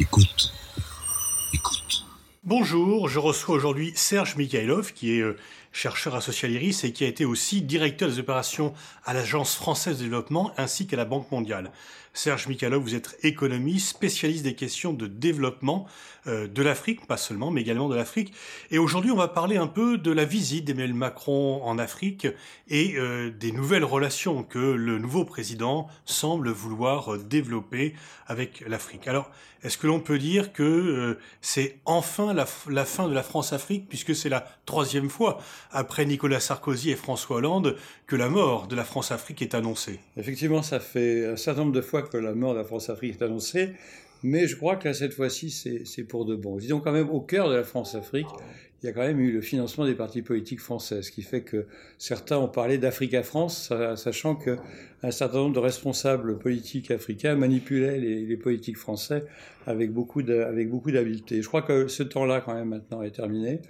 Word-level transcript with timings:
Écoute. 0.00 0.50
Écoute. 1.52 2.06
Bonjour, 2.42 3.10
je 3.10 3.18
reçois 3.18 3.54
aujourd'hui 3.54 3.92
Serge 3.94 4.34
Mikhailov, 4.36 4.94
qui 4.94 5.12
est 5.12 5.20
euh, 5.20 5.36
chercheur 5.72 6.14
à 6.14 6.46
l'IRIS 6.46 6.84
et 6.84 6.92
qui 6.92 7.04
a 7.04 7.06
été 7.06 7.26
aussi 7.26 7.60
directeur 7.60 8.08
des 8.08 8.18
opérations 8.18 8.72
à 9.04 9.12
l'Agence 9.12 9.54
française 9.54 9.98
de 9.98 10.04
développement 10.04 10.52
ainsi 10.56 10.86
qu'à 10.86 10.96
la 10.96 11.04
Banque 11.04 11.30
mondiale. 11.30 11.70
Serge 12.12 12.48
Mikhailov, 12.48 12.82
vous 12.82 12.94
êtes 12.94 13.18
économiste, 13.22 13.88
spécialiste 13.90 14.42
des 14.42 14.54
questions 14.54 14.92
de 14.92 15.06
développement 15.06 15.86
euh, 16.26 16.48
de 16.48 16.62
l'Afrique, 16.62 17.06
pas 17.06 17.16
seulement, 17.16 17.50
mais 17.50 17.60
également 17.60 17.88
de 17.88 17.94
l'Afrique. 17.94 18.32
Et 18.70 18.78
aujourd'hui, 18.78 19.12
on 19.12 19.16
va 19.16 19.28
parler 19.28 19.58
un 19.58 19.68
peu 19.68 19.96
de 19.96 20.10
la 20.10 20.24
visite 20.24 20.64
d'Emmanuel 20.64 20.94
Macron 20.94 21.62
en 21.62 21.78
Afrique 21.78 22.26
et 22.68 22.94
euh, 22.96 23.30
des 23.30 23.52
nouvelles 23.52 23.84
relations 23.84 24.42
que 24.42 24.58
le 24.58 24.98
nouveau 24.98 25.24
président 25.24 25.88
semble 26.04 26.50
vouloir 26.50 27.18
développer 27.18 27.94
avec 28.26 28.64
l'Afrique. 28.66 29.06
Alors, 29.06 29.30
est-ce 29.62 29.78
que 29.78 29.86
l'on 29.86 30.00
peut 30.00 30.18
dire 30.18 30.52
que 30.52 30.62
euh, 30.62 31.18
c'est 31.40 31.78
enfin 31.84 32.32
la, 32.32 32.46
fin 32.46 33.08
de 33.08 33.14
la 33.14 33.22
France-Afrique, 33.22 33.86
puisque 33.88 34.14
c'est 34.14 34.28
la 34.28 34.46
troisième 34.66 35.10
fois, 35.10 35.38
après 35.70 36.06
Nicolas 36.06 36.40
Sarkozy 36.40 36.90
et 36.90 36.96
François 36.96 37.36
Hollande, 37.36 37.76
que 38.06 38.16
la 38.16 38.28
mort 38.28 38.68
de 38.68 38.76
la 38.76 38.84
France-Afrique 38.84 39.42
est 39.42 39.54
annoncée? 39.54 40.00
Effectivement, 40.16 40.62
ça 40.62 40.80
fait 40.80 41.26
un 41.26 41.36
certain 41.36 41.62
nombre 41.62 41.74
de 41.74 41.82
fois 41.82 42.02
que 42.02 42.16
la 42.16 42.34
mort 42.34 42.54
de 42.54 42.58
la 42.58 42.64
France-Afrique 42.64 43.20
est 43.20 43.24
annoncée, 43.24 43.74
mais 44.22 44.46
je 44.46 44.56
crois 44.56 44.76
que 44.76 44.92
cette 44.92 45.14
fois-ci, 45.14 45.50
c'est 45.50 46.04
pour 46.04 46.24
de 46.24 46.36
bon. 46.36 46.56
Disons 46.56 46.80
quand 46.80 46.92
même, 46.92 47.10
au 47.10 47.20
cœur 47.20 47.48
de 47.48 47.54
la 47.54 47.64
France-Afrique, 47.64 48.26
il 48.82 48.86
y 48.86 48.88
a 48.88 48.92
quand 48.92 49.02
même 49.02 49.20
eu 49.20 49.30
le 49.32 49.42
financement 49.42 49.84
des 49.84 49.94
partis 49.94 50.22
politiques 50.22 50.60
français, 50.60 51.02
ce 51.02 51.10
qui 51.10 51.22
fait 51.22 51.42
que 51.42 51.66
certains 51.98 52.38
ont 52.38 52.48
parlé 52.48 52.78
d'Afrique 52.78 53.20
France, 53.22 53.72
sachant 53.96 54.34
qu'un 54.34 55.10
certain 55.10 55.38
nombre 55.38 55.54
de 55.54 55.60
responsables 55.60 56.38
politiques 56.38 56.90
africains 56.90 57.34
manipulaient 57.34 57.98
les, 57.98 58.24
les 58.24 58.36
politiques 58.38 58.78
français 58.78 59.24
avec 59.66 59.92
beaucoup 59.92 60.22
d'habileté. 60.22 61.42
Je 61.42 61.48
crois 61.48 61.62
que 61.62 61.88
ce 61.88 62.02
temps-là, 62.02 62.40
quand 62.40 62.54
même, 62.54 62.68
maintenant, 62.68 63.02
est 63.02 63.10
terminé 63.10 63.60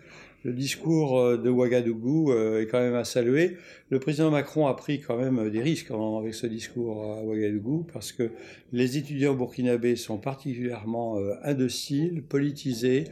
le 0.42 0.52
discours 0.52 1.18
euh, 1.18 1.36
de 1.36 1.50
Ouagadougou 1.50 2.32
euh, 2.32 2.62
est 2.62 2.66
quand 2.66 2.80
même 2.80 2.94
à 2.94 3.04
saluer. 3.04 3.56
Le 3.90 3.98
président 3.98 4.30
Macron 4.30 4.66
a 4.66 4.74
pris 4.74 5.00
quand 5.00 5.16
même 5.16 5.50
des 5.50 5.60
risques 5.60 5.90
avec 5.90 6.34
ce 6.34 6.46
discours 6.46 7.04
à 7.12 7.22
Ouagadougou 7.22 7.86
parce 7.92 8.12
que 8.12 8.30
les 8.72 8.96
étudiants 8.96 9.34
burkinabés 9.34 9.96
sont 9.96 10.18
particulièrement 10.18 11.18
euh, 11.18 11.34
indociles, 11.42 12.22
politisés 12.22 13.04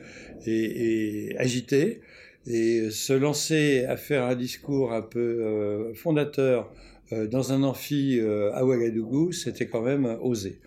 et, 0.46 1.34
agités. 1.38 2.00
Et 2.46 2.90
se 2.90 3.12
lancer 3.12 3.84
à 3.84 3.98
faire 3.98 4.24
un 4.24 4.34
discours 4.34 4.92
un 4.94 5.02
peu 5.02 5.92
fondateur 5.94 6.72
dans 7.12 7.52
un 7.52 7.62
amphi 7.62 8.20
à 8.54 8.64
Ouagadougou, 8.64 9.32
c'était 9.32 9.66
quand 9.66 9.82
même 9.82 10.16
osé. 10.22 10.58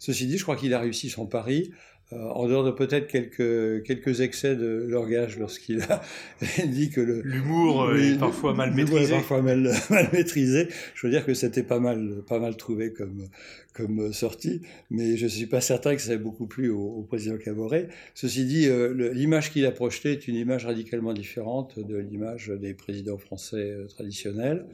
Ceci 0.00 0.26
dit, 0.26 0.38
je 0.38 0.42
crois 0.42 0.56
qu'il 0.56 0.74
a 0.74 0.80
réussi 0.80 1.10
son 1.10 1.26
pari 1.26 1.70
euh, 1.70 1.74
en 2.10 2.48
dehors 2.48 2.64
de 2.64 2.70
peut-être 2.70 3.06
quelques, 3.06 3.82
quelques 3.84 4.20
excès 4.22 4.56
de 4.56 4.86
langage 4.88 5.38
lorsqu'il 5.38 5.82
a 5.82 6.02
dit 6.66 6.88
que 6.88 7.02
l'humour 7.02 7.82
euh, 7.82 7.98
est 7.98 8.18
parfois 8.18 8.54
mal 8.54 8.72
maîtrisé. 8.72 9.12
parfois 9.12 9.42
mal, 9.42 9.70
mal, 9.90 10.08
maîtrisé. 10.12 10.68
Je 10.94 11.06
veux 11.06 11.12
dire 11.12 11.26
que 11.26 11.34
c'était 11.34 11.62
pas 11.62 11.80
mal, 11.80 12.22
pas 12.26 12.38
mal 12.38 12.56
trouvé 12.56 12.94
comme, 12.94 13.28
comme 13.74 14.12
sortie, 14.14 14.62
mais 14.90 15.18
je 15.18 15.24
ne 15.24 15.28
suis 15.28 15.46
pas 15.46 15.60
certain 15.60 15.94
que 15.94 16.00
ça 16.00 16.14
ait 16.14 16.18
beaucoup 16.18 16.46
plu 16.46 16.70
au, 16.70 17.02
président 17.06 17.36
Caboret. 17.36 17.88
Ceci 18.14 18.46
dit, 18.46 18.68
euh, 18.68 19.12
l'image 19.12 19.52
qu'il 19.52 19.66
a 19.66 19.70
projetée 19.70 20.12
est 20.12 20.28
une 20.28 20.36
image 20.36 20.64
radicalement 20.64 21.12
différente 21.12 21.78
de 21.78 21.96
l'image 21.96 22.48
des 22.48 22.72
présidents 22.72 23.18
français 23.18 23.76
traditionnels. 23.90 24.64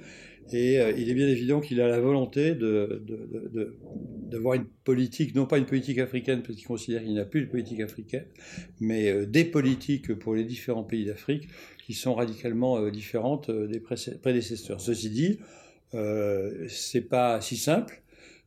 Et 0.52 0.78
euh, 0.78 0.92
il 0.96 1.08
est 1.10 1.14
bien 1.14 1.28
évident 1.28 1.60
qu'il 1.60 1.80
a 1.80 1.88
la 1.88 2.00
volonté 2.00 2.54
d'avoir 2.54 2.98
de, 4.58 4.58
de, 4.58 4.62
une 4.62 4.66
politique, 4.84 5.34
non 5.34 5.46
pas 5.46 5.58
une 5.58 5.66
politique 5.66 5.98
africaine, 5.98 6.42
parce 6.42 6.56
qu'il 6.56 6.66
considère 6.66 7.02
qu'il 7.02 7.12
n'y 7.12 7.20
a 7.20 7.24
plus 7.24 7.42
de 7.42 7.46
politique 7.46 7.80
africaine, 7.80 8.26
mais 8.80 9.10
euh, 9.10 9.26
des 9.26 9.44
politiques 9.44 10.14
pour 10.14 10.34
les 10.34 10.44
différents 10.44 10.84
pays 10.84 11.04
d'Afrique 11.04 11.48
qui 11.86 11.94
sont 11.94 12.14
radicalement 12.14 12.78
euh, 12.78 12.90
différentes 12.90 13.50
des 13.50 13.80
prédécesseurs. 13.80 14.80
Ceci 14.80 15.10
dit, 15.10 15.38
euh, 15.94 16.66
c'est 16.68 17.08
pas 17.08 17.40
si 17.40 17.56
simple, 17.56 18.02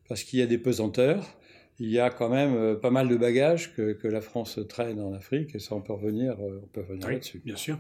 parce 0.08 0.24
qu'il 0.24 0.40
y 0.40 0.42
a 0.42 0.48
des 0.48 0.58
pesanteurs, 0.58 1.37
il 1.80 1.92
y 1.92 2.00
a 2.00 2.10
quand 2.10 2.30
même 2.30 2.56
euh, 2.56 2.76
pas 2.76 2.90
mal 2.90 3.08
de 3.08 3.16
bagages 3.16 3.74
que, 3.76 3.94
que, 3.94 4.08
la 4.08 4.22
France 4.22 4.60
traîne 4.68 5.00
en 5.00 5.14
Afrique, 5.14 5.54
et 5.54 5.60
ça 5.60 5.76
on 5.76 5.82
peut 5.82 5.94
revenir, 5.94 6.34
euh, 6.34 6.62
on 6.64 6.68
peut 6.68 6.82
revenir 6.82 7.08
là-dessus. 7.08 7.42
Bien 7.46 7.56
sûr. 7.56 7.78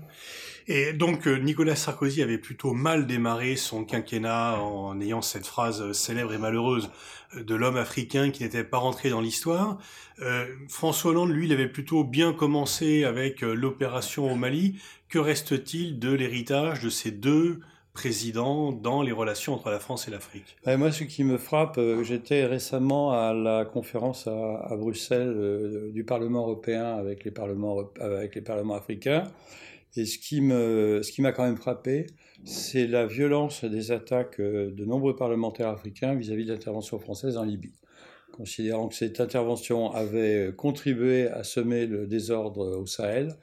Et 0.68 0.94
donc 0.94 1.28
euh, 1.28 1.38
Nicolas 1.38 1.76
Sarkozy 1.76 2.22
avait 2.22 2.38
plutôt 2.38 2.74
mal 2.74 3.08
démarré 3.08 3.56
son 3.56 3.86
quinquennat 3.86 4.60
en 4.62 5.00
ayant 5.02 5.22
cette 5.22 5.48
phrase 5.48 5.92
célèbre 5.94 6.34
et 6.34 6.38
malheureuse 6.38 6.92
de 7.36 7.56
l'homme 7.56 7.78
africain 7.78 8.30
qui 8.30 8.44
n'était 8.44 8.64
pas 8.64 8.78
rentré 8.78 9.10
dans 9.10 9.22
l'histoire. 9.22 9.80
Euh, 10.20 10.46
François 10.70 11.12
Hollande, 11.12 11.32
lui, 11.32 11.48
il 11.48 11.54
avait 11.54 11.68
plutôt 11.68 12.04
bien 12.04 12.34
commencé 12.34 13.04
avec 13.04 13.42
l'opération 13.42 14.32
au 14.32 14.36
Mali. 14.36 14.80
Que 15.10 15.20
reste-t-il 15.20 16.00
de 16.00 16.12
l'héritage 16.12 16.82
de 16.82 16.90
ces 16.90 17.12
deux 17.12 17.62
président 17.98 18.72
dans 18.72 19.02
les 19.02 19.12
relations 19.12 19.56
entre 19.56 19.72
la 19.72 19.80
France 19.80 20.08
et 20.08 20.12
l'Afrique 20.12 20.56
Moi, 20.68 20.92
ce 20.92 21.04
qui 21.04 21.24
me 21.24 21.40
frappe, 21.40 21.80
euh, 21.80 22.04
j'étais 22.04 22.46
récemment 22.46 23.12
à 23.12 23.34
la 23.34 23.66
conférence 23.66 24.28
à, 24.28 24.76
Bruxelles 24.78 25.34
euh, 25.36 25.92
du 25.92 26.04
Parlement 26.04 26.42
européen 26.42 26.96
avec 26.96 27.26
les 27.26 27.32
parlements, 27.32 27.90
africains. 28.76 29.24
Et 29.96 30.06
ce 30.06 30.20
qui 30.20 30.42
me, 30.42 31.02
ce 31.02 31.12
qui 31.12 31.24
m'a 31.24 31.32
quand 31.32 31.44
même 31.44 31.58
frappé, 31.58 32.06
c'est 32.46 32.86
la 32.86 33.08
violence 33.08 33.66
des 33.66 33.92
attaques 33.92 34.40
euh, 34.40 34.70
de 34.70 34.86
nombreux 34.86 35.16
parlementaires 35.16 35.70
africains 35.70 36.14
vis-à-vis 36.14 36.46
de 36.46 36.54
l'intervention 36.54 37.00
française 37.00 37.36
en 37.36 37.44
Libye 37.44 37.74
considérant 38.32 38.88
que 38.88 38.94
cette 38.94 39.20
intervention 39.20 39.92
avait 39.94 40.54
contribué 40.56 41.28
à 41.28 41.44
semer 41.44 41.88
le 41.88 42.06
désordre 42.06 42.78
au 42.78 42.86
Sahel 42.86 43.36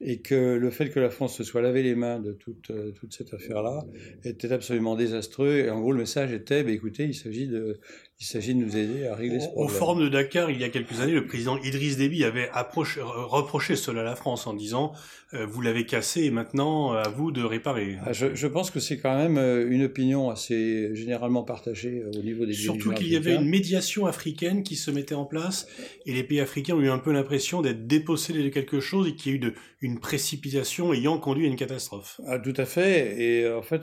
et 0.00 0.20
que 0.20 0.54
le 0.54 0.70
fait 0.70 0.88
que 0.88 0.98
la 0.98 1.10
France 1.10 1.36
se 1.36 1.44
soit 1.44 1.60
lavé 1.60 1.82
les 1.82 1.94
mains 1.94 2.18
de 2.18 2.32
toute, 2.32 2.70
euh, 2.70 2.90
toute 2.92 3.12
cette 3.12 3.34
affaire-là 3.34 3.84
était 4.24 4.50
absolument 4.50 4.96
désastreux. 4.96 5.58
Et 5.58 5.70
en 5.70 5.80
gros, 5.80 5.92
le 5.92 5.98
message 5.98 6.32
était, 6.32 6.62
bah, 6.62 6.70
écoutez, 6.70 7.04
il 7.04 7.14
s'agit 7.14 7.46
de, 7.46 7.78
il 8.18 8.24
s'agit 8.24 8.54
de 8.54 8.60
nous 8.60 8.76
aider 8.76 9.06
à 9.06 9.14
régler 9.14 9.40
ce 9.40 9.46
problème. 9.46 9.66
Au 9.66 9.68
forum 9.68 10.00
de 10.00 10.08
Dakar, 10.08 10.50
il 10.50 10.58
y 10.58 10.64
a 10.64 10.70
quelques 10.70 11.00
années, 11.00 11.12
le 11.12 11.26
président 11.26 11.58
Idriss 11.58 11.98
Déby 11.98 12.24
avait 12.24 12.48
approché, 12.52 13.00
reproché 13.02 13.76
cela 13.76 14.00
à 14.00 14.04
la 14.04 14.16
France 14.16 14.46
en 14.46 14.54
disant 14.54 14.92
euh, 15.32 15.46
vous 15.46 15.60
l'avez 15.62 15.86
cassé 15.86 16.24
et 16.24 16.30
maintenant 16.30 16.92
à 16.92 17.08
vous 17.08 17.30
de 17.30 17.42
réparer. 17.42 17.96
Ah, 18.04 18.12
je, 18.12 18.34
je, 18.34 18.46
pense 18.46 18.70
que 18.70 18.80
c'est 18.80 18.98
quand 18.98 19.16
même 19.16 19.38
euh, 19.38 19.70
une 19.70 19.84
opinion 19.84 20.28
assez 20.28 20.94
généralement 20.94 21.44
partagée 21.44 22.04
au 22.04 22.22
niveau 22.22 22.44
des 22.44 22.52
Surtout 22.52 22.92
qu'il 22.92 23.08
y 23.08 23.16
avait 23.16 23.36
une 23.36 23.48
médiation 23.48 24.06
africaine 24.06 24.64
qui 24.64 24.76
se 24.76 24.90
mettait 24.90 25.14
en 25.14 25.24
place 25.24 25.66
et 26.04 26.12
les 26.12 26.24
pays 26.24 26.40
africains 26.40 26.74
ont 26.74 26.80
eu 26.80 26.90
un 26.90 26.98
peu 26.98 27.12
l'impression 27.12 27.62
d'être 27.62 27.86
dépossédés 27.86 28.42
de 28.42 28.48
quelque 28.48 28.80
chose 28.80 29.08
et 29.08 29.14
qu'il 29.14 29.32
y 29.32 29.34
a 29.34 29.36
eu 29.36 29.40
de, 29.40 29.54
une 29.80 29.89
une 29.90 29.98
précipitation 29.98 30.92
ayant 30.92 31.18
conduit 31.18 31.46
à 31.46 31.48
une 31.48 31.56
catastrophe. 31.56 32.20
Ah, 32.26 32.38
tout 32.38 32.54
à 32.56 32.64
fait. 32.64 33.20
Et 33.20 33.44
euh, 33.44 33.58
en 33.58 33.62
fait, 33.62 33.82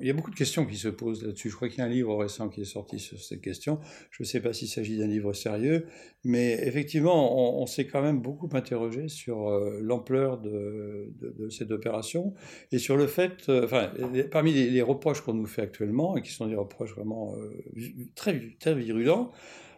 il 0.00 0.06
y 0.06 0.10
a 0.10 0.14
beaucoup 0.14 0.30
de 0.30 0.36
questions 0.36 0.64
qui 0.64 0.76
se 0.76 0.88
posent 0.88 1.22
là-dessus. 1.22 1.50
Je 1.50 1.56
crois 1.56 1.68
qu'il 1.68 1.78
y 1.78 1.80
a 1.82 1.84
un 1.84 1.90
livre 1.90 2.16
récent 2.16 2.48
qui 2.48 2.62
est 2.62 2.64
sorti 2.64 2.98
sur 2.98 3.18
cette 3.20 3.42
question. 3.42 3.78
Je 4.10 4.22
ne 4.22 4.26
sais 4.26 4.40
pas 4.40 4.54
s'il 4.54 4.68
s'agit 4.68 4.96
d'un 4.96 5.06
livre 5.06 5.34
sérieux, 5.34 5.86
mais 6.24 6.58
effectivement, 6.66 7.60
on, 7.60 7.66
s'est 7.66 7.86
quand 7.86 8.00
même 8.00 8.20
beaucoup 8.20 8.48
interrogé 8.52 9.08
sur 9.08 9.48
euh, 9.48 9.78
l'ampleur 9.82 10.38
de, 10.38 11.12
cette 11.50 11.70
opération 11.70 12.32
et 12.70 12.78
sur 12.78 12.96
le 12.96 13.06
fait, 13.06 13.48
euh, 13.48 13.64
enfin, 13.64 13.90
parmi 14.30 14.52
les, 14.52 14.82
reproches 14.82 15.20
qu'on 15.20 15.34
nous 15.34 15.46
fait 15.46 15.62
actuellement, 15.62 16.16
et 16.16 16.22
qui 16.22 16.30
sont 16.30 16.46
des 16.46 16.56
reproches 16.56 16.94
vraiment 16.94 17.36
très, 18.14 18.40
très 18.58 18.74
virulents, 18.74 19.30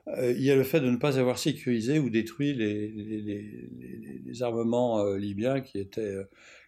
il 0.07 0.43
y 0.43 0.51
a 0.51 0.57
le 0.57 0.65
fait 0.65 0.81
de 0.81 0.91
ne 0.91 0.97
pas 0.97 1.19
avoir 1.19 1.39
sécurisé 1.39 1.99
ou 1.99 2.11
détruit 2.11 2.55
les, 2.55 2.89
les, 2.89 4.43
armements 4.43 5.01
euh, 5.01 5.17
libyens 5.17 5.61
qui 5.61 5.79
étaient, 5.79 6.01
euh, 6.03 6.25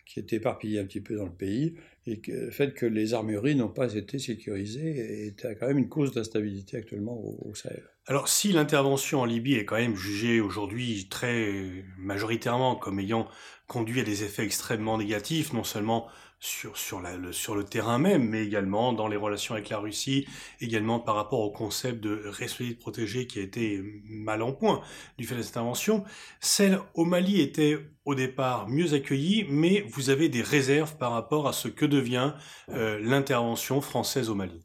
qui 0.07 0.21
étaient 0.21 0.37
éparpillés 0.37 0.79
un 0.79 0.85
petit 0.85 1.01
peu 1.01 1.17
dans 1.17 1.27
le 1.27 1.33
pays, 1.33 1.75
et 2.07 2.21
le 2.27 2.51
fait 2.51 2.73
que 2.73 2.87
les 2.87 3.12
armureries 3.12 3.56
n'ont 3.56 3.69
pas 3.69 3.94
été 3.94 4.19
sécurisées 4.19 5.27
était 5.27 5.56
quand 5.56 5.67
même 5.67 5.79
une 5.79 5.88
cause 5.88 6.12
d'instabilité 6.12 6.77
actuellement 6.77 7.21
au, 7.21 7.55
Sahel. 7.55 7.83
Alors 8.08 8.29
si 8.29 8.53
l'intervention 8.53 9.23
en 9.23 9.25
Libye 9.25 9.56
est 9.56 9.64
quand 9.64 9.79
même 9.79 9.97
jugée 9.97 10.41
aujourd'hui 10.41 11.08
très 11.11 11.85
majoritairement 11.99 12.76
comme 12.76 13.00
ayant 13.00 13.26
conduit 13.67 14.00
à 14.00 14.05
des 14.05 14.23
effets 14.23 14.44
extrêmement 14.44 14.97
négatifs, 14.97 15.53
non 15.53 15.64
seulement 15.64 16.06
sur, 16.38 16.76
sur, 16.76 17.00
le 17.00 17.64
terrain 17.64 17.99
même, 17.99 18.29
mais 18.29 18.44
également 18.44 18.93
dans 18.93 19.08
les 19.08 19.17
relations 19.17 19.55
avec 19.55 19.70
la 19.70 19.79
Russie, 19.79 20.29
également 20.61 21.00
par 21.00 21.17
rapport 21.17 21.41
au 21.41 21.50
concept 21.50 22.00
de 22.00 22.23
responsabilité 22.26 22.79
protégée 22.79 23.26
qui 23.26 23.41
a 23.41 23.43
été 23.43 23.82
mal 24.05 24.43
en 24.43 24.53
point 24.53 24.82
du 25.19 25.26
fait 25.26 25.35
de 25.35 25.43
cette 25.43 25.56
intervention. 25.56 26.05
Celle 26.38 26.79
au 26.94 27.05
Mali 27.05 27.41
était 27.41 27.76
au 28.05 28.14
départ 28.14 28.69
mieux 28.69 28.94
accueillie, 28.94 29.47
mais 29.49 29.85
vous 29.88 30.11
avez 30.11 30.29
des 30.29 30.43
réserves 30.43 30.97
par 30.97 31.11
rapport 31.11 31.49
à 31.49 31.53
ce 31.53 31.67
que 31.67 31.87
devient 31.87 32.35
euh, 32.69 33.00
l'intervention 33.00 33.81
française 33.81 34.31
au 34.31 34.37
Mali. 34.37 34.62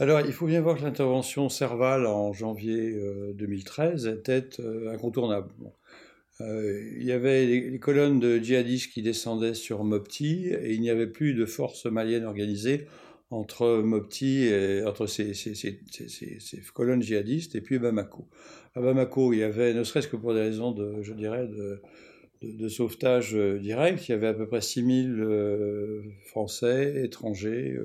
Alors, 0.00 0.20
il 0.20 0.32
faut 0.32 0.46
bien 0.46 0.60
voir 0.60 0.76
que 0.76 0.82
l'intervention 0.82 1.48
Serval 1.48 2.06
en 2.06 2.32
janvier 2.32 2.94
2013 3.34 4.06
euh, 4.06 4.14
était 4.14 4.60
euh, 4.60 4.92
incontournable. 4.92 5.50
Euh, 6.40 6.88
il 6.96 7.02
y 7.02 7.10
avait 7.10 7.46
les, 7.46 7.78
colonnes 7.80 8.20
de 8.20 8.38
djihadistes 8.38 8.92
qui 8.92 9.02
descendaient 9.02 9.54
sur 9.54 9.82
Mopti 9.82 10.50
et 10.50 10.72
il 10.72 10.80
n'y 10.82 10.90
avait 10.90 11.08
plus 11.08 11.34
de 11.34 11.44
forces 11.46 11.86
maliennes 11.86 12.26
organisées 12.26 12.86
entre 13.30 13.82
Mopti 13.82 14.44
et 14.44 14.84
entre 14.84 15.06
ces, 15.06 15.32
colonnes 16.72 17.02
djihadistes 17.02 17.56
et 17.56 17.60
puis 17.60 17.80
Bamako. 17.80 18.28
À 18.76 18.80
Bamako, 18.80 19.32
il 19.32 19.40
y 19.40 19.42
avait, 19.42 19.74
ne 19.74 19.82
serait-ce 19.82 20.06
que 20.06 20.16
pour 20.16 20.32
des 20.32 20.42
raisons 20.42 20.70
de, 20.70 21.02
je 21.02 21.12
dirais, 21.12 21.48
de, 22.40 22.68
sauvetage 22.68 23.34
direct, 23.34 24.08
il 24.08 24.12
y 24.12 24.14
avait 24.14 24.28
à 24.28 24.34
peu 24.34 24.46
près 24.46 24.60
6000 24.60 25.20
euh, 25.20 26.02
Français, 26.26 27.02
étrangers, 27.04 27.76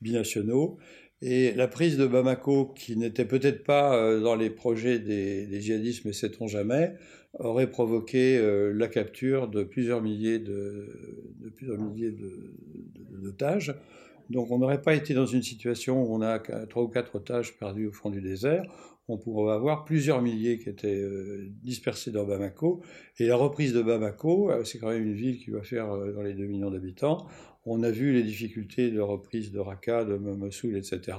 binationaux. 0.00 0.78
Et 1.20 1.52
la 1.52 1.66
prise 1.66 1.96
de 1.96 2.06
Bamako, 2.06 2.66
qui 2.76 2.96
n'était 2.96 3.24
peut-être 3.24 3.64
pas 3.64 4.20
dans 4.20 4.36
les 4.36 4.50
projets 4.50 5.00
des, 5.00 5.60
djihadistes, 5.60 6.04
mais 6.04 6.12
sait-on 6.12 6.46
jamais, 6.46 6.94
aurait 7.40 7.68
provoqué 7.68 8.40
la 8.72 8.86
capture 8.86 9.48
de 9.48 9.64
plusieurs 9.64 10.00
milliers 10.00 10.38
de, 10.38 10.86
de 11.40 11.48
plusieurs 11.48 11.78
milliers 11.78 12.14
d'otages. 13.20 13.74
Donc 14.30 14.50
on 14.50 14.58
n'aurait 14.58 14.82
pas 14.82 14.94
été 14.94 15.14
dans 15.14 15.26
une 15.26 15.42
situation 15.42 16.02
où 16.02 16.14
on 16.14 16.22
a 16.22 16.38
trois 16.66 16.82
ou 16.82 16.88
quatre 16.88 17.16
otages 17.16 17.58
perdus 17.58 17.86
au 17.86 17.92
fond 17.92 18.10
du 18.10 18.20
désert. 18.20 18.62
On 19.10 19.16
pourrait 19.16 19.54
avoir 19.54 19.86
plusieurs 19.86 20.20
milliers 20.20 20.58
qui 20.58 20.68
étaient 20.68 21.00
euh, 21.00 21.48
dispersés 21.62 22.10
dans 22.10 22.26
Bamako. 22.26 22.82
Et 23.18 23.26
la 23.26 23.36
reprise 23.36 23.72
de 23.72 23.80
Bamako, 23.80 24.50
euh, 24.50 24.64
c'est 24.64 24.78
quand 24.78 24.90
même 24.90 25.06
une 25.06 25.14
ville 25.14 25.38
qui 25.38 25.50
va 25.50 25.62
faire 25.62 25.90
euh, 25.90 26.12
dans 26.12 26.20
les 26.20 26.34
2 26.34 26.44
millions 26.44 26.70
d'habitants. 26.70 27.26
On 27.64 27.82
a 27.82 27.90
vu 27.90 28.12
les 28.12 28.22
difficultés 28.22 28.90
de 28.90 29.00
reprise 29.00 29.50
de 29.50 29.58
Raqqa, 29.58 30.04
de 30.04 30.16
Mossoul, 30.16 30.76
etc. 30.76 31.16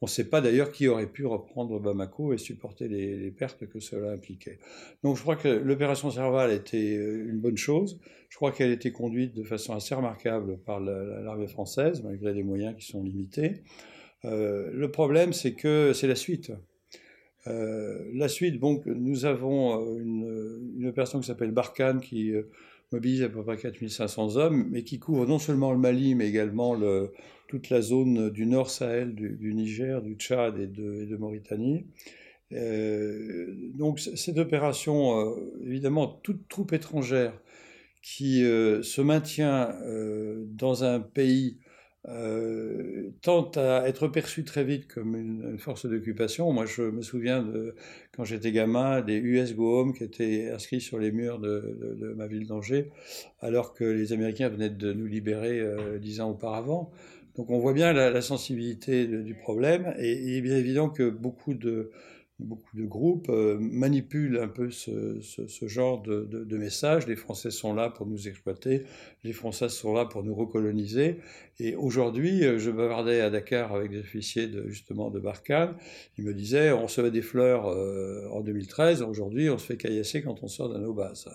On 0.00 0.06
ne 0.06 0.08
sait 0.08 0.28
pas 0.28 0.40
d'ailleurs 0.40 0.70
qui 0.70 0.86
aurait 0.86 1.10
pu 1.10 1.26
reprendre 1.26 1.80
Bamako 1.80 2.32
et 2.32 2.38
supporter 2.38 2.86
les, 2.86 3.30
pertes 3.32 3.66
que 3.66 3.80
cela 3.80 4.12
impliquait. 4.12 4.58
Donc 5.02 5.16
je 5.16 5.22
crois 5.22 5.36
que 5.36 5.48
l'opération 5.48 6.10
Serval 6.10 6.52
était 6.52 6.94
une 6.94 7.38
bonne 7.38 7.56
chose. 7.56 8.00
Je 8.28 8.36
crois 8.36 8.50
qu'elle 8.50 8.70
a 8.70 8.74
été 8.74 8.90
conduite 8.90 9.34
de 9.34 9.44
façon 9.44 9.74
assez 9.74 9.94
remarquable 9.94 10.58
par 10.58 10.80
l'armée 10.80 11.46
française, 11.46 12.02
malgré 12.02 12.32
les 12.32 12.42
moyens 12.42 12.74
qui 12.76 12.86
sont 12.86 13.02
limités. 13.04 13.62
le 14.24 14.86
problème, 14.88 15.32
c'est 15.32 15.52
que 15.52 15.92
c'est 15.92 16.08
la 16.08 16.16
suite. 16.16 16.50
Euh, 17.46 17.98
la 18.14 18.28
suite, 18.28 18.60
nous 18.86 19.24
avons 19.26 19.80
euh, 19.80 19.98
une, 19.98 20.74
une 20.78 20.86
opération 20.86 21.20
qui 21.20 21.26
s'appelle 21.26 21.50
Barkhane 21.50 22.00
qui 22.00 22.32
mobilise 22.92 23.22
à 23.22 23.28
peu 23.28 23.42
près 23.42 23.56
4500 23.56 24.36
hommes, 24.36 24.68
mais 24.70 24.82
qui 24.82 24.98
couvre 24.98 25.26
non 25.26 25.38
seulement 25.38 25.72
le 25.72 25.78
Mali, 25.78 26.14
mais 26.14 26.28
également 26.28 26.74
le, 26.74 27.12
toute 27.48 27.70
la 27.70 27.80
zone 27.80 28.30
du 28.30 28.46
nord 28.46 28.70
Sahel, 28.70 29.14
du, 29.14 29.54
Niger, 29.54 30.02
du 30.02 30.14
Tchad 30.14 30.58
et 30.58 30.66
de, 30.66 31.16
Mauritanie. 31.16 31.84
Euh, 32.52 33.54
donc 33.74 34.00
cette 34.00 34.38
opération, 34.38 35.18
euh, 35.18 35.34
évidemment, 35.64 36.06
toute 36.22 36.48
troupe 36.48 36.72
étrangère 36.72 37.32
qui 38.02 38.44
euh, 38.44 38.82
se 38.82 39.00
maintient 39.00 39.70
euh, 39.82 40.44
dans 40.48 40.84
un 40.84 41.00
pays 41.00 41.58
euh, 42.08 43.10
tente 43.22 43.56
à 43.56 43.88
être 43.88 44.08
perçue 44.08 44.44
très 44.44 44.62
vite 44.62 44.86
comme 44.86 45.16
une, 45.16 45.58
force 45.58 45.86
d'occupation. 45.86 46.52
Moi, 46.52 46.66
je 46.66 46.82
me 46.82 47.00
souviens 47.00 47.42
de 47.42 47.74
quand 48.14 48.24
j'étais 48.24 48.52
gamin 48.52 49.00
des 49.00 49.16
US 49.16 49.54
Go 49.54 49.80
Home 49.80 49.94
qui 49.94 50.04
étaient 50.04 50.50
inscrits 50.50 50.82
sur 50.82 50.98
les 50.98 51.10
murs 51.10 51.38
de, 51.38 52.14
ma 52.16 52.26
ville 52.26 52.46
d'Angers, 52.46 52.90
alors 53.40 53.72
que 53.72 53.84
les 53.84 54.12
Américains 54.12 54.48
venaient 54.48 54.70
de 54.70 54.92
nous 54.92 55.06
libérer 55.06 55.60
euh, 55.60 55.98
dix 55.98 56.20
ans 56.20 56.30
auparavant. 56.30 56.90
Donc, 57.36 57.50
on 57.50 57.58
voit 57.58 57.72
bien 57.72 57.92
la, 57.92 58.10
la 58.10 58.22
sensibilité 58.22 59.06
du 59.06 59.34
problème, 59.34 59.94
et 59.98 60.12
il 60.12 60.36
est 60.36 60.42
bien 60.42 60.56
évident 60.56 60.90
que 60.90 61.08
beaucoup 61.08 61.54
de 61.54 61.90
beaucoup 62.40 62.76
de 62.76 62.84
groupes 62.84 63.28
euh, 63.28 63.56
manipulent 63.60 64.40
un 64.40 64.48
peu 64.48 64.70
ce, 64.70 65.20
genre 65.62 66.02
de, 66.02 66.24
de, 66.24 66.44
de, 66.44 66.56
messages. 66.56 67.06
Les 67.06 67.14
Français 67.14 67.52
sont 67.52 67.74
là 67.74 67.90
pour 67.90 68.06
nous 68.06 68.26
exploiter, 68.26 68.84
les 69.22 69.32
Français 69.32 69.68
sont 69.68 69.94
là 69.94 70.04
pour 70.04 70.24
nous 70.24 70.34
recoloniser. 70.34 71.18
Et 71.60 71.76
aujourd'hui, 71.76 72.44
euh, 72.44 72.58
je 72.58 72.72
bavardais 72.72 73.20
à 73.20 73.30
Dakar 73.30 73.72
avec 73.72 73.92
des 73.92 74.00
officiers 74.00 74.48
de, 74.48 74.68
justement 74.68 75.10
de 75.10 75.20
Barkhane. 75.20 75.76
Ils 76.18 76.24
me 76.24 76.34
disaient, 76.34 76.72
on 76.72 76.84
recevait 76.84 77.12
des 77.12 77.22
fleurs 77.22 77.68
euh, 77.68 78.26
en 78.32 78.40
2013, 78.40 79.02
aujourd'hui 79.02 79.48
on 79.48 79.58
se 79.58 79.66
fait 79.66 79.76
caillasser 79.76 80.22
quand 80.22 80.42
on 80.42 80.48
sort 80.48 80.72
d'un 80.72 80.80
nos 80.80 80.92
bases. 80.92 81.28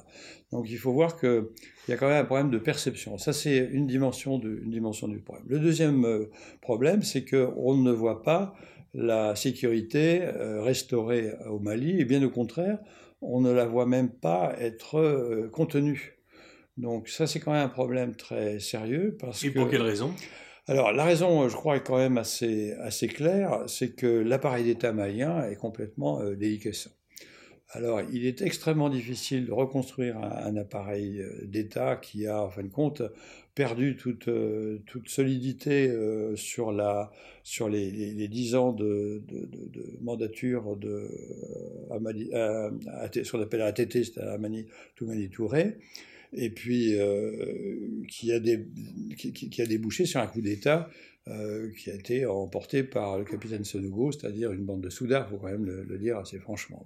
Donc 0.51 0.69
il 0.69 0.77
faut 0.77 0.91
voir 0.91 1.17
qu'il 1.17 1.45
y 1.87 1.93
a 1.93 1.95
quand 1.95 2.09
même 2.09 2.21
un 2.21 2.25
problème 2.25 2.49
de 2.49 2.57
perception. 2.57 3.17
Ça, 3.17 3.31
c'est 3.31 3.57
une 3.71 3.87
dimension, 3.87 4.37
de, 4.37 4.59
une 4.63 4.71
dimension 4.71 5.07
du 5.07 5.19
problème. 5.19 5.45
Le 5.47 5.59
deuxième 5.59 6.27
problème, 6.59 7.03
c'est 7.03 7.23
qu'on 7.23 7.75
ne 7.75 7.91
voit 7.91 8.21
pas 8.21 8.53
la 8.93 9.35
sécurité 9.35 10.21
euh, 10.23 10.61
restaurée 10.61 11.33
au 11.49 11.59
Mali, 11.59 11.99
et 11.99 12.05
bien 12.05 12.23
au 12.23 12.29
contraire, 12.29 12.79
on 13.21 13.41
ne 13.41 13.51
la 13.51 13.65
voit 13.65 13.85
même 13.85 14.09
pas 14.09 14.53
être 14.59 14.99
euh, 14.99 15.49
contenue. 15.49 16.17
Donc 16.77 17.09
ça, 17.09 17.27
c'est 17.27 17.39
quand 17.39 17.51
même 17.51 17.65
un 17.65 17.69
problème 17.69 18.15
très 18.15 18.59
sérieux. 18.59 19.17
Parce 19.19 19.43
et 19.43 19.51
pour 19.51 19.69
quelle 19.69 19.81
raison? 19.81 20.13
Alors, 20.67 20.91
la 20.93 21.03
raison, 21.03 21.49
je 21.49 21.55
crois, 21.55 21.77
est 21.77 21.83
quand 21.83 21.97
même 21.97 22.17
assez, 22.17 22.73
assez 22.73 23.07
claire, 23.07 23.63
c'est 23.65 23.95
que 23.95 24.05
l'appareil 24.05 24.63
d'État 24.63 24.93
malien 24.93 25.43
est 25.49 25.55
complètement 25.55 26.21
euh, 26.21 26.35
déliquescent. 26.35 26.91
Alors, 27.71 28.01
il 28.11 28.25
est 28.25 28.41
extrêmement 28.41 28.89
difficile 28.89 29.45
de 29.45 29.51
reconstruire 29.51 30.17
un, 30.17 30.55
appareil 30.55 31.21
euh, 31.21 31.29
d'État 31.43 31.97
qui 31.97 32.25
a, 32.25 32.41
en 32.41 32.49
fin 32.49 32.63
de 32.63 32.69
compte, 32.69 33.03
perdu 33.53 33.95
toute, 33.95 34.27
euh, 34.27 34.79
toute 34.87 35.07
solidité 35.07 35.87
euh, 35.87 36.35
sur, 36.35 36.71
la, 36.71 37.11
sur 37.43 37.69
les, 37.69 38.27
dix 38.27 38.55
ans 38.55 38.71
de, 38.71 39.21
mandature 40.01 40.77
de 40.77 41.09
Amadi, 41.91 42.31
ce 42.31 43.31
qu'on 43.31 43.41
appelle 43.41 43.61
ATT, 43.61 44.03
c'est 44.03 44.17
Amani 44.17 44.65
Toumani 44.95 45.29
Touré, 45.29 45.77
et 46.33 46.49
puis 46.49 46.95
qui, 48.07 48.31
a 48.31 48.39
des, 48.39 48.65
qui, 49.15 49.61
a 49.61 49.65
débouché 49.67 50.05
sur 50.05 50.21
un 50.21 50.27
coup 50.27 50.41
d'État 50.41 50.89
qui 51.77 51.91
a 51.91 51.93
été 51.93 52.25
emporté 52.25 52.83
par 52.83 53.19
le 53.19 53.23
capitaine 53.23 53.63
Sonogo, 53.63 54.11
c'est-à-dire 54.11 54.51
une 54.51 54.65
bande 54.65 54.81
de 54.81 54.89
soudards, 54.89 55.27
il 55.27 55.35
faut 55.35 55.37
quand 55.37 55.51
même 55.51 55.65
le, 55.65 55.97
dire 55.99 56.17
assez 56.17 56.39
franchement. 56.39 56.83